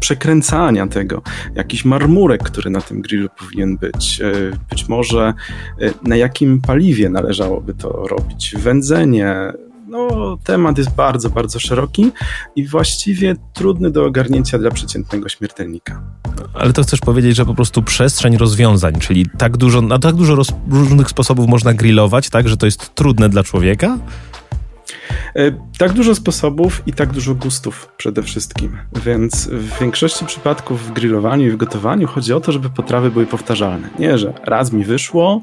przekręcania 0.00 0.86
tego, 0.86 1.22
jakiś 1.54 1.84
marmurek, 1.84 2.42
który 2.42 2.70
na 2.70 2.80
tym 2.80 3.00
grillu 3.00 3.28
powinien 3.38 3.76
być, 3.76 4.20
e, 4.20 4.32
być 4.70 4.88
może 4.88 5.34
e, 5.80 5.90
na 6.08 6.16
jakim 6.16 6.60
paliwie 6.60 7.08
należałoby 7.08 7.74
to 7.74 7.88
robić, 8.08 8.54
wędzenie, 8.58 9.52
no, 9.86 10.38
temat 10.44 10.78
jest 10.78 10.90
bardzo, 10.90 11.30
bardzo 11.30 11.60
szeroki 11.60 12.10
i 12.56 12.66
właściwie 12.66 13.36
trudny 13.52 13.90
do 13.90 14.04
ogarnięcia 14.04 14.58
dla 14.58 14.70
przeciętnego 14.70 15.28
śmiertelnika. 15.28 16.02
Ale 16.54 16.72
to 16.72 16.82
chcesz 16.82 17.00
powiedzieć, 17.00 17.36
że 17.36 17.46
po 17.46 17.54
prostu 17.54 17.82
przestrzeń 17.82 18.36
rozwiązań, 18.36 18.94
czyli 19.00 19.26
tak 19.38 19.56
dużo, 19.56 19.80
na 19.82 19.98
tak 19.98 20.14
dużo 20.14 20.34
roz, 20.34 20.48
różnych 20.70 21.08
sposobów 21.08 21.48
można 21.48 21.74
grillować, 21.74 22.30
tak, 22.30 22.48
że 22.48 22.56
to 22.56 22.66
jest 22.66 22.94
trudne 22.94 23.28
dla 23.28 23.42
człowieka? 23.42 23.98
E, 25.36 25.52
tak 25.78 25.92
dużo 25.92 26.14
sposobów 26.14 26.82
i 26.86 26.92
tak 26.92 27.12
dużo 27.12 27.34
gustów 27.34 27.88
przede 27.96 28.22
wszystkim, 28.22 28.78
więc 29.04 29.48
w 29.48 29.78
większości 29.80 30.24
przypadków 30.24 30.86
w 30.88 30.92
grillowaniu 30.92 31.46
i 31.46 31.50
w 31.50 31.56
gotowaniu 31.56 32.08
chodzi 32.08 32.32
o 32.32 32.40
to, 32.40 32.52
żeby 32.52 32.70
potrawy 32.70 33.10
były 33.10 33.26
powtarzalne. 33.26 33.88
Nie, 33.98 34.18
że 34.18 34.32
raz 34.44 34.72
mi 34.72 34.84
wyszło 34.84 35.42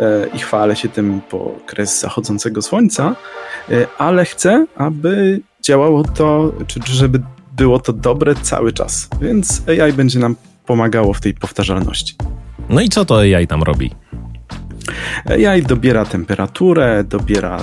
e, 0.00 0.26
i 0.34 0.38
chwalę 0.38 0.76
się 0.76 0.88
tym 0.88 1.20
po 1.30 1.56
kres 1.66 2.00
zachodzącego 2.00 2.62
słońca, 2.62 3.16
e, 3.70 3.86
ale 3.98 4.24
chcę, 4.24 4.66
aby 4.76 5.40
działało 5.62 6.04
to, 6.04 6.52
czy 6.66 6.80
żeby 6.84 7.20
było 7.56 7.78
to 7.78 7.92
dobre 7.92 8.34
cały 8.34 8.72
czas. 8.72 9.08
Więc 9.20 9.62
AI 9.68 9.92
będzie 9.92 10.18
nam 10.18 10.36
pomagało 10.66 11.12
w 11.12 11.20
tej 11.20 11.34
powtarzalności. 11.34 12.14
No 12.68 12.80
i 12.80 12.88
co 12.88 13.04
to 13.04 13.18
AI 13.18 13.46
tam 13.46 13.62
robi? 13.62 13.90
AI 15.26 15.62
dobiera 15.62 16.04
temperaturę, 16.04 17.04
dobiera 17.04 17.60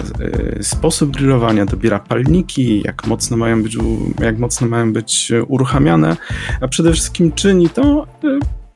y, 0.59 0.63
sposób 0.63 1.11
grillowania, 1.11 1.65
dobiera 1.65 1.99
palniki, 1.99 2.81
jak 2.85 3.07
mocno 3.07 3.37
mają 3.37 3.63
być, 3.63 3.77
jak 4.19 4.37
mocno 4.37 4.67
mają 4.67 4.93
być 4.93 5.31
uruchamiane, 5.47 6.17
a 6.61 6.67
przede 6.67 6.93
wszystkim 6.93 7.31
czyni 7.31 7.69
to, 7.69 8.07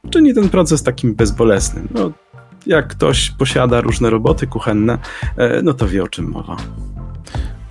czyni 0.09 0.33
ten 0.33 0.49
proces 0.49 0.83
takim 0.83 1.15
bezbolesnym. 1.15 1.87
No, 1.93 2.11
jak 2.65 2.87
ktoś 2.87 3.31
posiada 3.31 3.81
różne 3.81 4.09
roboty 4.09 4.47
kuchenne, 4.47 4.97
no 5.63 5.73
to 5.73 5.87
wie 5.87 6.03
o 6.03 6.07
czym 6.07 6.29
mowa. 6.29 6.57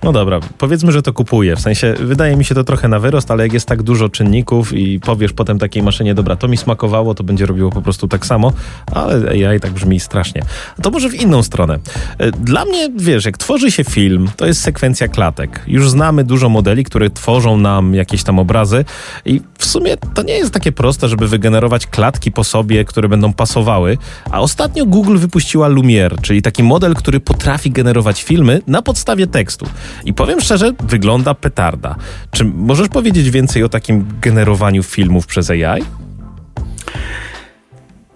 No 0.03 0.11
dobra, 0.11 0.39
powiedzmy, 0.57 0.91
że 0.91 1.01
to 1.01 1.13
kupuję. 1.13 1.55
W 1.55 1.59
sensie 1.59 1.93
wydaje 1.99 2.35
mi 2.35 2.45
się 2.45 2.55
to 2.55 2.63
trochę 2.63 2.87
na 2.87 2.99
wyrost, 2.99 3.31
ale 3.31 3.43
jak 3.43 3.53
jest 3.53 3.67
tak 3.67 3.83
dużo 3.83 4.09
czynników 4.09 4.73
i 4.73 4.99
powiesz 4.99 5.33
potem 5.33 5.59
takiej 5.59 5.83
maszynie, 5.83 6.15
dobra, 6.15 6.35
to 6.35 6.47
mi 6.47 6.57
smakowało, 6.57 7.15
to 7.15 7.23
będzie 7.23 7.45
robiło 7.45 7.69
po 7.71 7.81
prostu 7.81 8.07
tak 8.07 8.25
samo, 8.25 8.53
ale 8.91 9.29
AI 9.49 9.59
tak 9.59 9.71
brzmi 9.71 9.99
strasznie. 9.99 10.41
To 10.81 10.91
może 10.91 11.09
w 11.09 11.13
inną 11.13 11.43
stronę. 11.43 11.79
E, 12.17 12.31
dla 12.31 12.65
mnie, 12.65 12.89
wiesz, 12.97 13.25
jak 13.25 13.37
tworzy 13.37 13.71
się 13.71 13.83
film, 13.83 14.29
to 14.37 14.45
jest 14.45 14.61
sekwencja 14.61 15.07
klatek. 15.07 15.63
Już 15.67 15.89
znamy 15.89 16.23
dużo 16.23 16.49
modeli, 16.49 16.83
które 16.83 17.09
tworzą 17.09 17.57
nam 17.57 17.93
jakieś 17.93 18.23
tam 18.23 18.39
obrazy 18.39 18.85
i 19.25 19.41
w 19.57 19.65
sumie 19.65 19.97
to 20.13 20.23
nie 20.23 20.33
jest 20.33 20.53
takie 20.53 20.71
proste, 20.71 21.09
żeby 21.09 21.27
wygenerować 21.27 21.87
klatki 21.87 22.31
po 22.31 22.43
sobie, 22.43 22.85
które 22.85 23.09
będą 23.09 23.33
pasowały, 23.33 23.97
a 24.31 24.41
ostatnio 24.41 24.85
Google 24.85 25.17
wypuściła 25.17 25.67
Lumiere, 25.67 26.17
czyli 26.21 26.41
taki 26.41 26.63
model, 26.63 26.95
który 26.95 27.19
potrafi 27.19 27.71
generować 27.71 28.23
filmy 28.23 28.61
na 28.67 28.81
podstawie 28.81 29.27
tekstu. 29.27 29.65
I 30.05 30.13
powiem 30.13 30.41
szczerze, 30.41 30.71
wygląda 30.79 31.33
petarda. 31.33 31.95
Czy 32.31 32.45
możesz 32.45 32.87
powiedzieć 32.87 33.29
więcej 33.29 33.63
o 33.63 33.69
takim 33.69 34.05
generowaniu 34.21 34.83
filmów 34.83 35.27
przez 35.27 35.49
AI? 35.49 35.83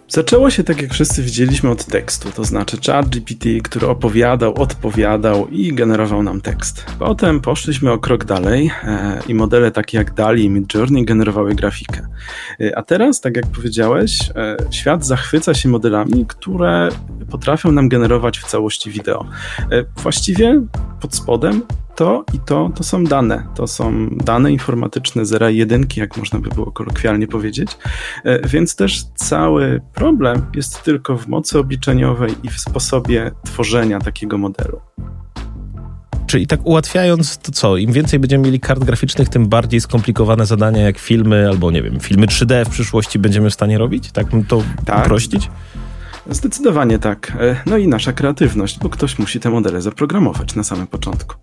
Zaczęło 0.10 0.50
się 0.50 0.64
tak, 0.64 0.82
jak 0.82 0.94
wszyscy 0.94 1.24
widzieliśmy, 1.24 1.70
od 1.70 1.86
tekstu, 1.86 2.32
to 2.32 2.44
znaczy 2.44 2.78
ChatGPT, 2.86 3.46
który 3.64 3.88
opowiadał, 3.88 4.62
odpowiadał 4.62 5.48
i 5.48 5.74
generował 5.74 6.24
nam 6.24 6.42
tekst. 6.42 6.86
Potem 7.00 7.42
poszliśmy 7.42 7.92
o 7.92 7.98
krok 7.98 8.26
dalej 8.26 8.72
e, 8.84 9.20
i 9.28 9.34
modele 9.34 9.72
takie 9.72 9.98
jak 9.98 10.14
DALI 10.14 10.44
i 10.44 10.50
Midjourney 10.50 11.06
generowały 11.06 11.56
grafikę. 11.56 12.08
E, 12.62 12.78
a 12.78 12.84
teraz, 12.84 13.22
tak 13.22 13.36
jak 13.36 13.48
powiedziałeś, 13.48 14.20
e, 14.36 14.58
świat 14.72 15.06
zachwyca 15.06 15.54
się 15.54 15.70
modelami, 15.70 16.26
które 16.28 16.90
potrafią 17.32 17.72
nam 17.72 17.90
generować 17.90 18.40
w 18.40 18.46
całości 18.46 18.92
wideo. 18.92 19.26
E, 19.72 19.84
właściwie 19.98 20.62
pod 21.02 21.16
spodem 21.16 21.62
to 22.00 22.26
i 22.34 22.40
to, 22.40 22.72
to 22.76 22.84
są 22.84 23.04
dane. 23.04 23.48
To 23.56 23.68
są 23.68 24.10
dane 24.10 24.52
informatyczne 24.52 25.26
zera 25.26 25.50
i 25.50 25.58
jedynki, 25.58 26.00
jak 26.00 26.18
można 26.18 26.40
by 26.40 26.50
było 26.50 26.72
kolokwialnie 26.72 27.28
powiedzieć. 27.28 27.78
E, 28.24 28.48
więc 28.48 28.76
też 28.76 29.04
cały 29.16 29.82
problem 29.94 30.46
jest 30.56 30.84
tylko 30.84 31.18
w 31.18 31.28
mocy 31.28 31.60
obliczeniowej 31.60 32.36
i 32.44 32.50
w 32.50 32.60
sposobie 32.60 33.32
tworzenia 33.46 34.00
takiego 34.00 34.38
modelu. 34.38 34.82
Czyli 36.28 36.48
tak 36.48 36.66
ułatwiając 36.66 37.38
to 37.38 37.52
co, 37.52 37.78
im 37.78 37.92
więcej 37.92 38.20
będziemy 38.20 38.46
mieli 38.46 38.60
kart 38.60 38.84
graficznych, 38.84 39.30
tym 39.30 39.48
bardziej 39.48 39.82
skomplikowane 39.82 40.46
zadania 40.46 40.82
jak 40.82 41.00
filmy 41.00 41.50
albo 41.50 41.72
nie 41.72 41.82
wiem, 41.82 42.00
filmy 42.00 42.28
3D 42.28 42.66
w 42.66 42.70
przyszłości 42.70 43.20
będziemy 43.20 43.50
w 43.50 43.54
stanie 43.54 43.78
robić? 43.78 44.12
Tak 44.12 44.28
bym 44.28 44.46
to 44.46 44.64
tak. 44.86 45.06
uprościć? 45.06 45.50
Zdecydowanie 46.30 47.00
tak. 47.00 47.32
E, 47.40 47.56
no 47.66 47.78
i 47.78 47.88
nasza 47.88 48.14
kreatywność, 48.14 48.80
bo 48.80 48.90
ktoś 48.90 49.20
musi 49.20 49.40
te 49.40 49.50
modele 49.50 49.82
zaprogramować 49.82 50.56
na 50.56 50.64
samym 50.64 50.88
początku. 50.88 51.36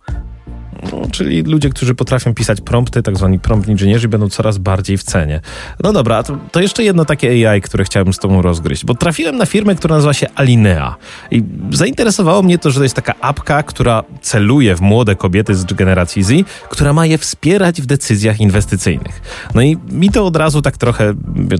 No, 0.92 1.02
czyli 1.12 1.42
ludzie, 1.42 1.70
którzy 1.70 1.94
potrafią 1.94 2.34
pisać 2.34 2.60
prompty, 2.60 3.02
tak 3.02 3.16
zwani 3.16 3.38
prompt 3.38 3.68
inżynierzy, 3.68 4.08
będą 4.08 4.28
coraz 4.28 4.58
bardziej 4.58 4.98
w 4.98 5.02
cenie. 5.02 5.40
No 5.82 5.92
dobra, 5.92 6.22
to, 6.22 6.38
to, 6.52 6.60
jeszcze 6.60 6.84
jedno 6.84 7.04
takie 7.04 7.50
AI, 7.50 7.60
które 7.60 7.84
chciałem 7.84 8.12
z 8.12 8.18
tobą 8.18 8.42
rozgryźć, 8.42 8.84
bo 8.84 8.94
trafiłem 8.94 9.36
na 9.36 9.46
firmę, 9.46 9.74
która 9.74 9.94
nazywa 9.94 10.14
się 10.14 10.26
Alinea 10.34 10.96
i 11.30 11.42
zainteresowało 11.70 12.42
mnie 12.42 12.58
to, 12.58 12.70
że 12.70 12.80
to 12.80 12.82
jest 12.82 12.96
taka 12.96 13.14
apka, 13.20 13.62
która 13.62 14.04
celuje 14.22 14.74
w 14.74 14.80
młode 14.80 15.16
kobiety 15.16 15.54
z 15.54 15.64
generacji 15.64 16.22
Z, 16.22 16.46
która 16.68 16.92
ma 16.92 17.06
je 17.06 17.18
wspierać 17.18 17.82
w 17.82 17.86
decyzjach 17.86 18.40
inwestycyjnych. 18.40 19.20
No 19.54 19.62
i 19.62 19.76
mi 19.90 20.10
to 20.10 20.26
od 20.26 20.36
razu 20.36 20.62
tak 20.62 20.76
trochę, 20.76 21.14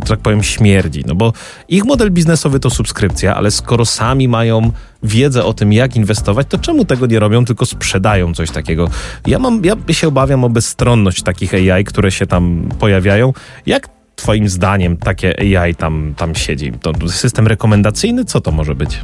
tak 0.09 0.21
powiem, 0.21 0.43
śmierdzi, 0.43 1.05
no 1.07 1.15
bo 1.15 1.33
ich 1.69 1.85
model 1.85 2.11
biznesowy 2.11 2.61
to 2.61 2.71
subskrypcja, 2.71 3.35
ale 3.35 3.51
skoro 3.51 3.85
sami 3.85 4.29
mają 4.29 4.73
wiedzę 5.03 5.45
o 5.45 5.55
tym, 5.55 5.73
jak 5.73 5.97
inwestować, 5.97 6.47
to 6.51 6.59
czemu 6.59 6.85
tego 6.85 7.07
nie 7.07 7.19
robią, 7.19 7.45
tylko 7.45 7.67
sprzedają 7.67 8.35
coś 8.35 8.51
takiego? 8.51 8.89
Ja, 9.27 9.39
mam, 9.39 9.63
ja 9.65 9.95
się 9.95 10.09
obawiam 10.09 10.45
o 10.45 10.49
bezstronność 10.49 11.23
takich 11.23 11.55
AI, 11.55 11.85
które 11.85 12.11
się 12.11 12.27
tam 12.27 12.69
pojawiają. 12.79 13.33
Jak 13.67 13.89
Twoim 14.17 14.49
zdaniem 14.49 14.97
takie 14.97 15.59
AI 15.59 15.75
tam, 15.75 16.15
tam 16.17 16.35
siedzi? 16.35 16.73
To 16.73 17.09
system 17.09 17.47
rekomendacyjny? 17.47 18.25
Co 18.25 18.41
to 18.41 18.51
może 18.51 18.75
być? 18.75 19.01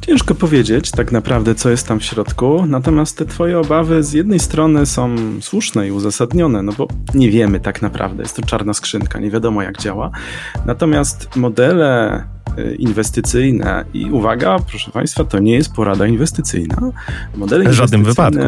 Ciężko 0.00 0.34
powiedzieć 0.34 0.90
tak 0.90 1.12
naprawdę, 1.12 1.54
co 1.54 1.70
jest 1.70 1.88
tam 1.88 2.00
w 2.00 2.04
środku, 2.04 2.66
natomiast 2.66 3.18
te 3.18 3.26
Twoje 3.26 3.58
obawy 3.58 4.02
z 4.02 4.12
jednej 4.12 4.40
strony 4.40 4.86
są 4.86 5.16
słuszne 5.40 5.88
i 5.88 5.90
uzasadnione, 5.90 6.62
no 6.62 6.72
bo 6.72 6.88
nie 7.14 7.30
wiemy 7.30 7.60
tak 7.60 7.82
naprawdę, 7.82 8.22
jest 8.22 8.36
to 8.36 8.42
czarna 8.42 8.74
skrzynka, 8.74 9.18
nie 9.18 9.30
wiadomo 9.30 9.62
jak 9.62 9.78
działa. 9.78 10.10
Natomiast 10.66 11.36
modele 11.36 12.24
y, 12.58 12.74
inwestycyjne 12.74 13.84
i 13.94 14.10
uwaga, 14.10 14.58
proszę 14.58 14.90
Państwa, 14.90 15.24
to 15.24 15.38
nie 15.38 15.54
jest 15.54 15.72
porada 15.72 16.06
inwestycyjna. 16.06 16.76
Modele 17.36 17.70
w 17.70 17.72
żadnym 17.72 18.04
wypadku 18.04 18.40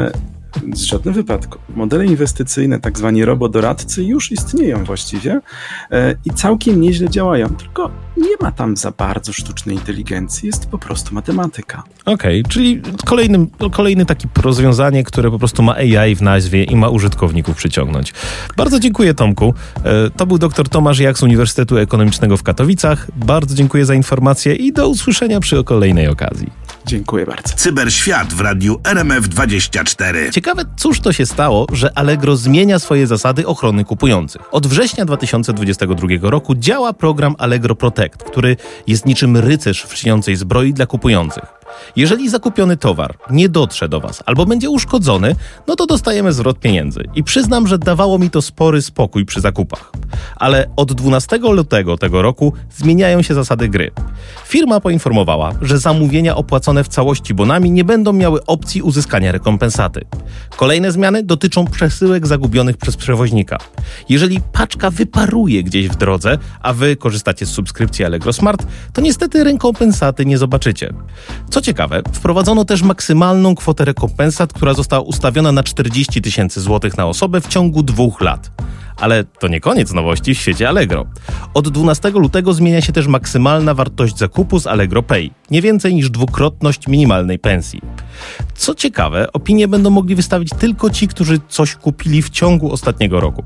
w 0.63 0.77
żadnym 0.77 1.15
wypadku. 1.15 1.59
Modele 1.77 2.07
inwestycyjne, 2.07 2.81
tak 2.81 2.99
zwani 2.99 3.25
robodoradcy, 3.25 4.05
już 4.05 4.33
istnieją 4.33 4.85
właściwie 4.85 5.41
e, 5.91 6.15
i 6.25 6.31
całkiem 6.31 6.81
nieźle 6.81 7.11
działają, 7.11 7.49
tylko 7.49 7.91
nie 8.17 8.37
ma 8.41 8.53
tam 8.53 8.77
za 8.77 8.91
bardzo 8.91 9.33
sztucznej 9.33 9.77
inteligencji, 9.77 10.47
jest 10.47 10.67
po 10.67 10.79
prostu 10.79 11.15
matematyka. 11.15 11.83
Okej, 12.05 12.41
okay, 12.41 12.53
czyli 12.53 12.83
kolejny, 13.05 13.47
kolejny 13.73 14.07
taki 14.07 14.29
rozwiązanie, 14.43 15.05
które 15.05 15.31
po 15.31 15.39
prostu 15.39 15.63
ma 15.63 15.75
AI 15.75 16.15
w 16.15 16.23
nazwie 16.23 16.65
i 16.65 16.77
ma 16.77 16.89
użytkowników 16.89 17.57
przyciągnąć. 17.57 18.13
Bardzo 18.57 18.81
dziękuję 18.81 19.15
Tomku. 19.15 19.55
E, 19.85 20.11
to 20.11 20.27
był 20.27 20.39
dr 20.39 20.69
Tomasz 20.69 20.99
Jak 20.99 21.19
z 21.19 21.23
Uniwersytetu 21.23 21.79
Ekonomicznego 21.79 22.37
w 22.37 22.43
Katowicach. 22.43 23.07
Bardzo 23.17 23.55
dziękuję 23.55 23.85
za 23.85 23.95
informację 23.95 24.55
i 24.55 24.73
do 24.73 24.89
usłyszenia 24.89 25.41
przy 25.41 25.65
kolejnej 25.65 26.09
okazji. 26.09 26.64
Dziękuję 26.87 27.27
bardzo. 27.27 27.55
Cyberświat 27.57 28.35
w 28.35 28.41
radiu 28.41 28.75
RMF24. 28.75 30.31
Ciekawe, 30.31 30.65
cóż 30.77 31.01
to 31.01 31.13
się 31.13 31.27
stało, 31.27 31.67
że 31.73 31.99
Allegro 31.99 32.37
zmienia 32.37 32.79
swoje 32.79 33.07
zasady 33.07 33.47
ochrony 33.47 33.85
kupujących. 33.85 34.55
Od 34.55 34.67
września 34.67 35.05
2022 35.05 36.09
roku 36.23 36.55
działa 36.55 36.93
program 36.93 37.35
Allegro 37.39 37.75
Protect, 37.75 38.23
który 38.23 38.57
jest 38.87 39.07
niczym 39.07 39.37
rycerz 39.37 39.85
w 39.85 39.97
śniącej 39.97 40.37
zbroi 40.37 40.73
dla 40.73 40.87
kupujących. 40.87 41.45
Jeżeli 41.97 42.31
zakupiony 42.31 42.77
towar 42.77 43.19
nie 43.31 43.49
dotrze 43.49 43.89
do 43.89 44.01
Was 44.01 44.23
albo 44.27 44.47
będzie 44.47 44.71
uszkodzony, 44.71 45.37
no 45.67 45.77
to 45.77 45.87
dostajemy 45.87 46.33
zwrot 46.33 46.59
pieniędzy. 46.59 47.05
I 47.15 47.25
przyznam, 47.25 47.67
że 47.67 47.79
dawało 47.79 48.19
mi 48.19 48.31
to 48.31 48.43
spory 48.43 48.83
spokój 48.83 49.25
przy 49.25 49.41
zakupach. 49.41 49.93
Ale 50.37 50.67
od 50.77 50.93
12 50.93 51.39
lutego 51.39 51.99
tego 51.99 52.23
roku 52.23 52.53
zmieniają 52.77 53.23
się 53.23 53.35
zasady 53.35 53.69
gry. 53.69 53.91
Firma 54.47 54.81
poinformowała, 54.81 55.53
że 55.63 55.79
zamówienia 55.79 56.37
opłacone 56.37 56.85
w 56.85 56.89
całości 56.89 57.35
bonami 57.35 57.71
nie 57.71 57.85
będą 57.85 58.13
miały 58.13 58.47
opcji 58.47 58.83
uzyskania 58.83 59.33
rekompensaty. 59.33 60.01
Kolejne 60.57 60.93
zmiany 60.93 61.23
dotyczą 61.23 61.67
przesyłek 61.67 62.27
zagubionych 62.27 62.77
przez 62.77 62.97
przewoźnika. 62.97 63.59
Jeżeli 64.09 64.41
paczka 64.53 64.91
wyparuje 64.91 65.63
gdzieś 65.63 65.89
w 65.89 65.97
drodze, 65.97 66.39
a 66.61 66.73
Wy 66.73 66.97
korzystacie 66.97 67.47
z 67.47 67.51
subskrypcji 67.51 68.05
Allegro 68.05 68.33
Smart, 68.33 68.67
to 68.93 69.01
niestety 69.01 69.45
rekompensaty 69.45 70.27
nie 70.27 70.39
zobaczycie. 70.39 70.93
Co 71.51 71.61
ciekawe, 71.65 72.03
wprowadzono 72.13 72.65
też 72.65 72.83
maksymalną 72.83 73.55
kwotę 73.55 73.85
rekompensat, 73.85 74.53
która 74.53 74.75
została 74.75 75.03
ustawiona 75.03 75.53
na 75.53 75.63
40 75.63 76.23
tysięcy 76.23 76.61
złotych 76.61 76.97
na 76.97 77.07
osobę 77.07 77.41
w 77.41 77.49
ciągu 77.49 77.83
dwóch 77.83 78.21
lat. 78.21 78.51
Ale 78.97 79.25
to 79.25 79.49
nie 79.49 79.61
koniec 79.61 79.93
nowości 79.93 80.35
w 80.35 80.39
świecie 80.39 80.69
Allegro. 80.69 81.07
Od 81.55 81.69
12 81.69 82.11
lutego 82.11 82.53
zmienia 82.53 82.81
się 82.81 82.93
też 82.93 83.07
maksymalna 83.07 83.75
wartość 83.75 84.19
zakupu 84.19 84.61
z 84.61 84.67
Allegro 84.67 85.03
Pay, 85.03 85.31
nie 85.51 85.63
więcej 85.63 85.95
niż 85.95 86.11
dwukrotność 86.11 86.89
minimalnej 86.89 87.39
pensji. 87.39 87.81
Co 88.55 88.75
ciekawe, 88.75 89.33
opinie 89.33 89.69
będą 89.69 89.91
mogli 89.91 90.15
wystawić 90.15 90.51
tylko 90.59 90.91
ci, 90.91 91.09
którzy 91.09 91.41
coś 91.49 91.75
kupili 91.75 92.23
w 92.23 92.31
ciągu 92.31 92.73
ostatniego 92.73 93.21
roku. 93.21 93.45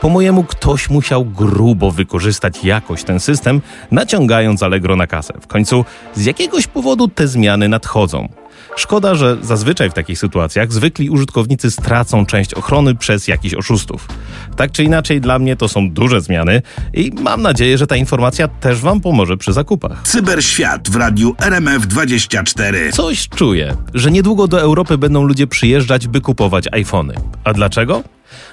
Po 0.00 0.08
mojemu 0.08 0.44
ktoś 0.44 0.90
musiał 0.90 1.24
grubo 1.24 1.90
wykorzystać 1.90 2.64
jakoś 2.64 3.04
ten 3.04 3.20
system, 3.20 3.60
naciągając 3.90 4.62
Allegro 4.62 4.96
na 4.96 5.06
kasę. 5.06 5.34
W 5.40 5.46
końcu 5.46 5.84
z 6.14 6.24
jakiegoś 6.24 6.66
powodu 6.66 7.08
te 7.08 7.28
zmiany 7.28 7.68
nadchodzą. 7.68 8.28
Szkoda, 8.76 9.14
że 9.14 9.36
zazwyczaj 9.42 9.90
w 9.90 9.92
takich 9.92 10.18
sytuacjach 10.18 10.72
zwykli 10.72 11.10
użytkownicy 11.10 11.70
stracą 11.70 12.26
część 12.26 12.54
ochrony 12.54 12.94
przez 12.94 13.28
jakichś 13.28 13.54
oszustów. 13.54 14.08
Tak 14.56 14.72
czy 14.72 14.84
inaczej, 14.84 15.20
dla 15.20 15.38
mnie 15.38 15.56
to 15.56 15.68
są 15.68 15.90
duże 15.90 16.20
zmiany 16.20 16.62
i 16.94 17.12
mam 17.20 17.42
nadzieję, 17.42 17.78
że 17.78 17.86
ta 17.86 17.96
informacja 17.96 18.48
też 18.48 18.80
Wam 18.80 19.00
pomoże 19.00 19.36
przy 19.36 19.52
zakupach. 19.52 20.02
Cyberświat 20.04 20.90
w 20.90 20.96
radiu 20.96 21.32
RMF24. 21.32 22.92
Coś 22.92 23.28
czuję, 23.28 23.76
że 23.94 24.10
niedługo 24.10 24.48
do 24.48 24.60
Europy 24.60 24.98
będą 24.98 25.22
ludzie 25.22 25.46
przyjeżdżać, 25.46 26.08
by 26.08 26.20
kupować 26.20 26.64
iPhony. 26.72 27.14
A 27.44 27.52
dlaczego? 27.52 28.02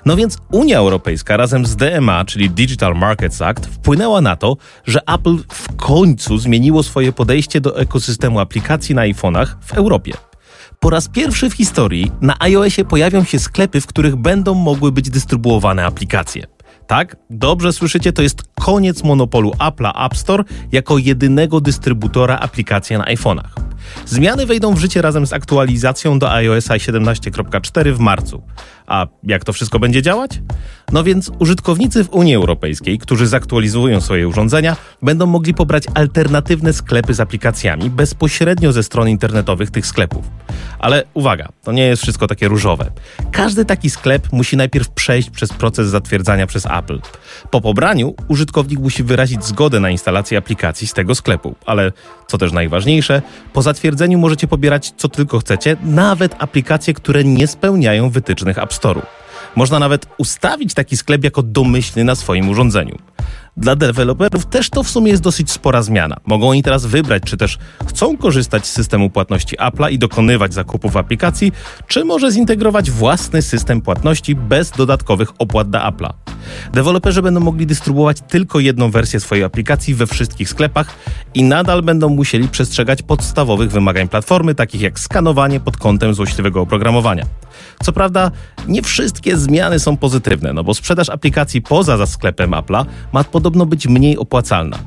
No 0.05 0.15
więc 0.15 0.37
Unia 0.51 0.77
Europejska 0.77 1.37
razem 1.37 1.65
z 1.65 1.75
DMA, 1.75 2.25
czyli 2.25 2.49
Digital 2.49 2.95
Markets 2.95 3.41
Act, 3.41 3.65
wpłynęła 3.65 4.21
na 4.21 4.35
to, 4.35 4.57
że 4.85 4.99
Apple 5.07 5.37
w 5.49 5.75
końcu 5.75 6.37
zmieniło 6.37 6.83
swoje 6.83 7.11
podejście 7.11 7.61
do 7.61 7.79
ekosystemu 7.79 8.39
aplikacji 8.39 8.95
na 8.95 9.01
iPhone'ach 9.01 9.47
w 9.61 9.73
Europie. 9.73 10.13
Po 10.79 10.89
raz 10.89 11.07
pierwszy 11.07 11.49
w 11.49 11.53
historii 11.53 12.11
na 12.21 12.35
iOSie 12.39 12.85
pojawią 12.85 13.23
się 13.23 13.39
sklepy, 13.39 13.81
w 13.81 13.87
których 13.87 14.15
będą 14.15 14.53
mogły 14.53 14.91
być 14.91 15.09
dystrybuowane 15.09 15.85
aplikacje. 15.85 16.47
Tak, 16.87 17.15
dobrze 17.29 17.73
słyszycie, 17.73 18.13
to 18.13 18.21
jest 18.21 18.43
koniec 18.55 19.03
monopolu 19.03 19.51
Apple'a 19.51 20.05
App 20.05 20.17
Store 20.17 20.43
jako 20.71 20.97
jedynego 20.97 21.61
dystrybutora 21.61 22.37
aplikacji 22.39 22.97
na 22.97 23.03
iPhone'ach. 23.03 23.69
Zmiany 24.05 24.45
wejdą 24.45 24.73
w 24.73 24.79
życie 24.79 25.01
razem 25.01 25.27
z 25.27 25.33
aktualizacją 25.33 26.19
do 26.19 26.31
iOS 26.31 26.67
17.4 26.67 27.93
w 27.93 27.99
marcu. 27.99 28.41
A 28.89 29.07
jak 29.23 29.43
to 29.43 29.53
wszystko 29.53 29.79
będzie 29.79 30.01
działać? 30.01 30.41
No 30.91 31.03
więc 31.03 31.31
użytkownicy 31.39 32.03
w 32.03 32.09
Unii 32.09 32.35
Europejskiej, 32.35 32.99
którzy 32.99 33.27
zaktualizują 33.27 34.01
swoje 34.01 34.27
urządzenia, 34.27 34.75
będą 35.01 35.25
mogli 35.25 35.53
pobrać 35.53 35.83
alternatywne 35.93 36.73
sklepy 36.73 37.13
z 37.13 37.19
aplikacjami 37.19 37.89
bezpośrednio 37.89 38.71
ze 38.71 38.83
stron 38.83 39.09
internetowych 39.09 39.71
tych 39.71 39.85
sklepów. 39.85 40.25
Ale 40.79 41.03
uwaga, 41.13 41.49
to 41.63 41.71
nie 41.71 41.83
jest 41.83 42.01
wszystko 42.01 42.27
takie 42.27 42.47
różowe. 42.47 42.91
Każdy 43.31 43.65
taki 43.65 43.89
sklep 43.89 44.27
musi 44.31 44.57
najpierw 44.57 44.89
przejść 44.89 45.29
przez 45.29 45.53
proces 45.53 45.87
zatwierdzania 45.87 46.47
przez 46.47 46.65
Apple. 46.65 46.99
Po 47.51 47.61
pobraniu 47.61 48.15
użytkownik 48.27 48.79
musi 48.79 49.03
wyrazić 49.03 49.45
zgodę 49.45 49.79
na 49.79 49.89
instalację 49.89 50.37
aplikacji 50.37 50.87
z 50.87 50.93
tego 50.93 51.15
sklepu, 51.15 51.55
ale 51.65 51.91
co 52.27 52.37
też 52.37 52.51
najważniejsze, 52.51 53.21
po 53.53 53.61
zatwierdzeniu 53.61 54.19
możecie 54.19 54.47
pobierać 54.47 54.93
co 54.97 55.09
tylko 55.09 55.39
chcecie, 55.39 55.77
nawet 55.83 56.35
aplikacje, 56.39 56.93
które 56.93 57.23
nie 57.23 57.47
spełniają 57.47 58.09
wytycznych 58.09 58.57
App 58.57 58.73
Store'u. 58.79 59.01
Można 59.55 59.79
nawet 59.79 60.05
ustawić 60.17 60.73
taki 60.73 60.97
sklep 60.97 61.23
jako 61.23 61.43
domyślny 61.43 62.03
na 62.03 62.15
swoim 62.15 62.49
urządzeniu. 62.49 62.97
Dla 63.57 63.75
deweloperów 63.75 64.45
też 64.45 64.69
to 64.69 64.83
w 64.83 64.89
sumie 64.89 65.11
jest 65.11 65.23
dosyć 65.23 65.51
spora 65.51 65.81
zmiana. 65.81 66.15
Mogą 66.25 66.49
oni 66.49 66.63
teraz 66.63 66.85
wybrać, 66.85 67.23
czy 67.25 67.37
też 67.37 67.57
chcą 67.87 68.17
korzystać 68.17 68.67
z 68.67 68.71
systemu 68.71 69.09
płatności 69.09 69.57
Apple'a 69.57 69.91
i 69.91 69.99
dokonywać 69.99 70.53
zakupów 70.53 70.97
aplikacji, 70.97 71.51
czy 71.87 72.05
może 72.05 72.31
zintegrować 72.31 72.91
własny 72.91 73.41
system 73.41 73.81
płatności 73.81 74.35
bez 74.35 74.71
dodatkowych 74.71 75.29
opłat 75.39 75.69
dla 75.69 75.91
Apple'a. 75.91 76.13
Deweloperzy 76.73 77.21
będą 77.21 77.39
mogli 77.39 77.65
dystrybuować 77.65 78.17
tylko 78.27 78.59
jedną 78.59 78.91
wersję 78.91 79.19
swojej 79.19 79.43
aplikacji 79.43 79.95
we 79.95 80.07
wszystkich 80.07 80.49
sklepach 80.49 80.87
i 81.33 81.43
nadal 81.43 81.81
będą 81.81 82.09
musieli 82.09 82.47
przestrzegać 82.47 83.01
podstawowych 83.01 83.71
wymagań 83.71 84.07
platformy, 84.07 84.55
takich 84.55 84.81
jak 84.81 84.99
skanowanie 84.99 85.59
pod 85.59 85.77
kątem 85.77 86.13
złośliwego 86.13 86.61
oprogramowania. 86.61 87.25
Co 87.83 87.91
prawda, 87.91 88.31
nie 88.67 88.81
wszystkie 88.81 89.37
zmiany 89.37 89.79
są 89.79 89.97
pozytywne, 89.97 90.53
no 90.53 90.63
bo 90.63 90.73
sprzedaż 90.73 91.09
aplikacji 91.09 91.61
poza 91.61 92.05
sklepem 92.05 92.51
Apple'a 92.51 92.85
ma 93.13 93.23
podobno 93.23 93.65
być 93.65 93.87
mniej 93.87 94.17
opłacalna. 94.17 94.77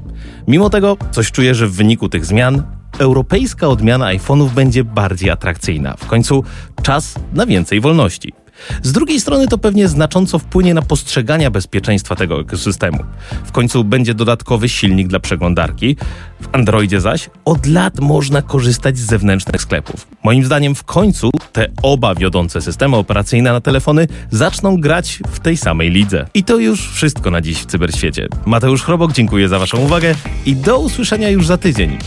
Mimo 0.48 0.70
tego, 0.70 0.96
coś 1.10 1.30
czuję, 1.30 1.54
że 1.54 1.66
w 1.66 1.72
wyniku 1.72 2.08
tych 2.08 2.24
zmian 2.24 2.62
europejska 2.98 3.68
odmiana 3.68 4.06
iPhone'ów 4.06 4.48
będzie 4.48 4.84
bardziej 4.84 5.30
atrakcyjna. 5.30 5.96
W 5.96 6.06
końcu 6.06 6.44
czas 6.82 7.14
na 7.32 7.46
więcej 7.46 7.80
wolności. 7.80 8.41
Z 8.82 8.92
drugiej 8.92 9.20
strony 9.20 9.48
to 9.48 9.58
pewnie 9.58 9.88
znacząco 9.88 10.38
wpłynie 10.38 10.74
na 10.74 10.82
postrzegania 10.82 11.50
bezpieczeństwa 11.50 12.16
tego 12.16 12.40
ekosystemu. 12.40 12.98
W 13.44 13.52
końcu 13.52 13.84
będzie 13.84 14.14
dodatkowy 14.14 14.68
silnik 14.68 15.08
dla 15.08 15.20
przeglądarki. 15.20 15.96
W 16.40 16.48
Androidzie 16.52 17.00
zaś 17.00 17.30
od 17.44 17.66
lat 17.66 18.00
można 18.00 18.42
korzystać 18.42 18.98
z 18.98 19.06
zewnętrznych 19.06 19.62
sklepów. 19.62 20.06
Moim 20.22 20.44
zdaniem 20.44 20.74
w 20.74 20.84
końcu 20.84 21.30
te 21.52 21.66
oba 21.82 22.14
wiodące 22.14 22.60
systemy 22.60 22.96
operacyjne 22.96 23.52
na 23.52 23.60
telefony 23.60 24.06
zaczną 24.30 24.80
grać 24.80 25.18
w 25.28 25.40
tej 25.40 25.56
samej 25.56 25.90
lidze. 25.90 26.26
I 26.34 26.44
to 26.44 26.56
już 26.56 26.88
wszystko 26.90 27.30
na 27.30 27.40
dziś 27.40 27.58
w 27.58 27.66
cyberświecie. 27.66 28.28
Mateusz 28.46 28.82
Chrobok, 28.82 29.12
dziękuję 29.12 29.48
za 29.48 29.58
Waszą 29.58 29.78
uwagę 29.78 30.14
i 30.46 30.56
do 30.56 30.78
usłyszenia 30.78 31.30
już 31.30 31.46
za 31.46 31.56
tydzień. 31.56 31.98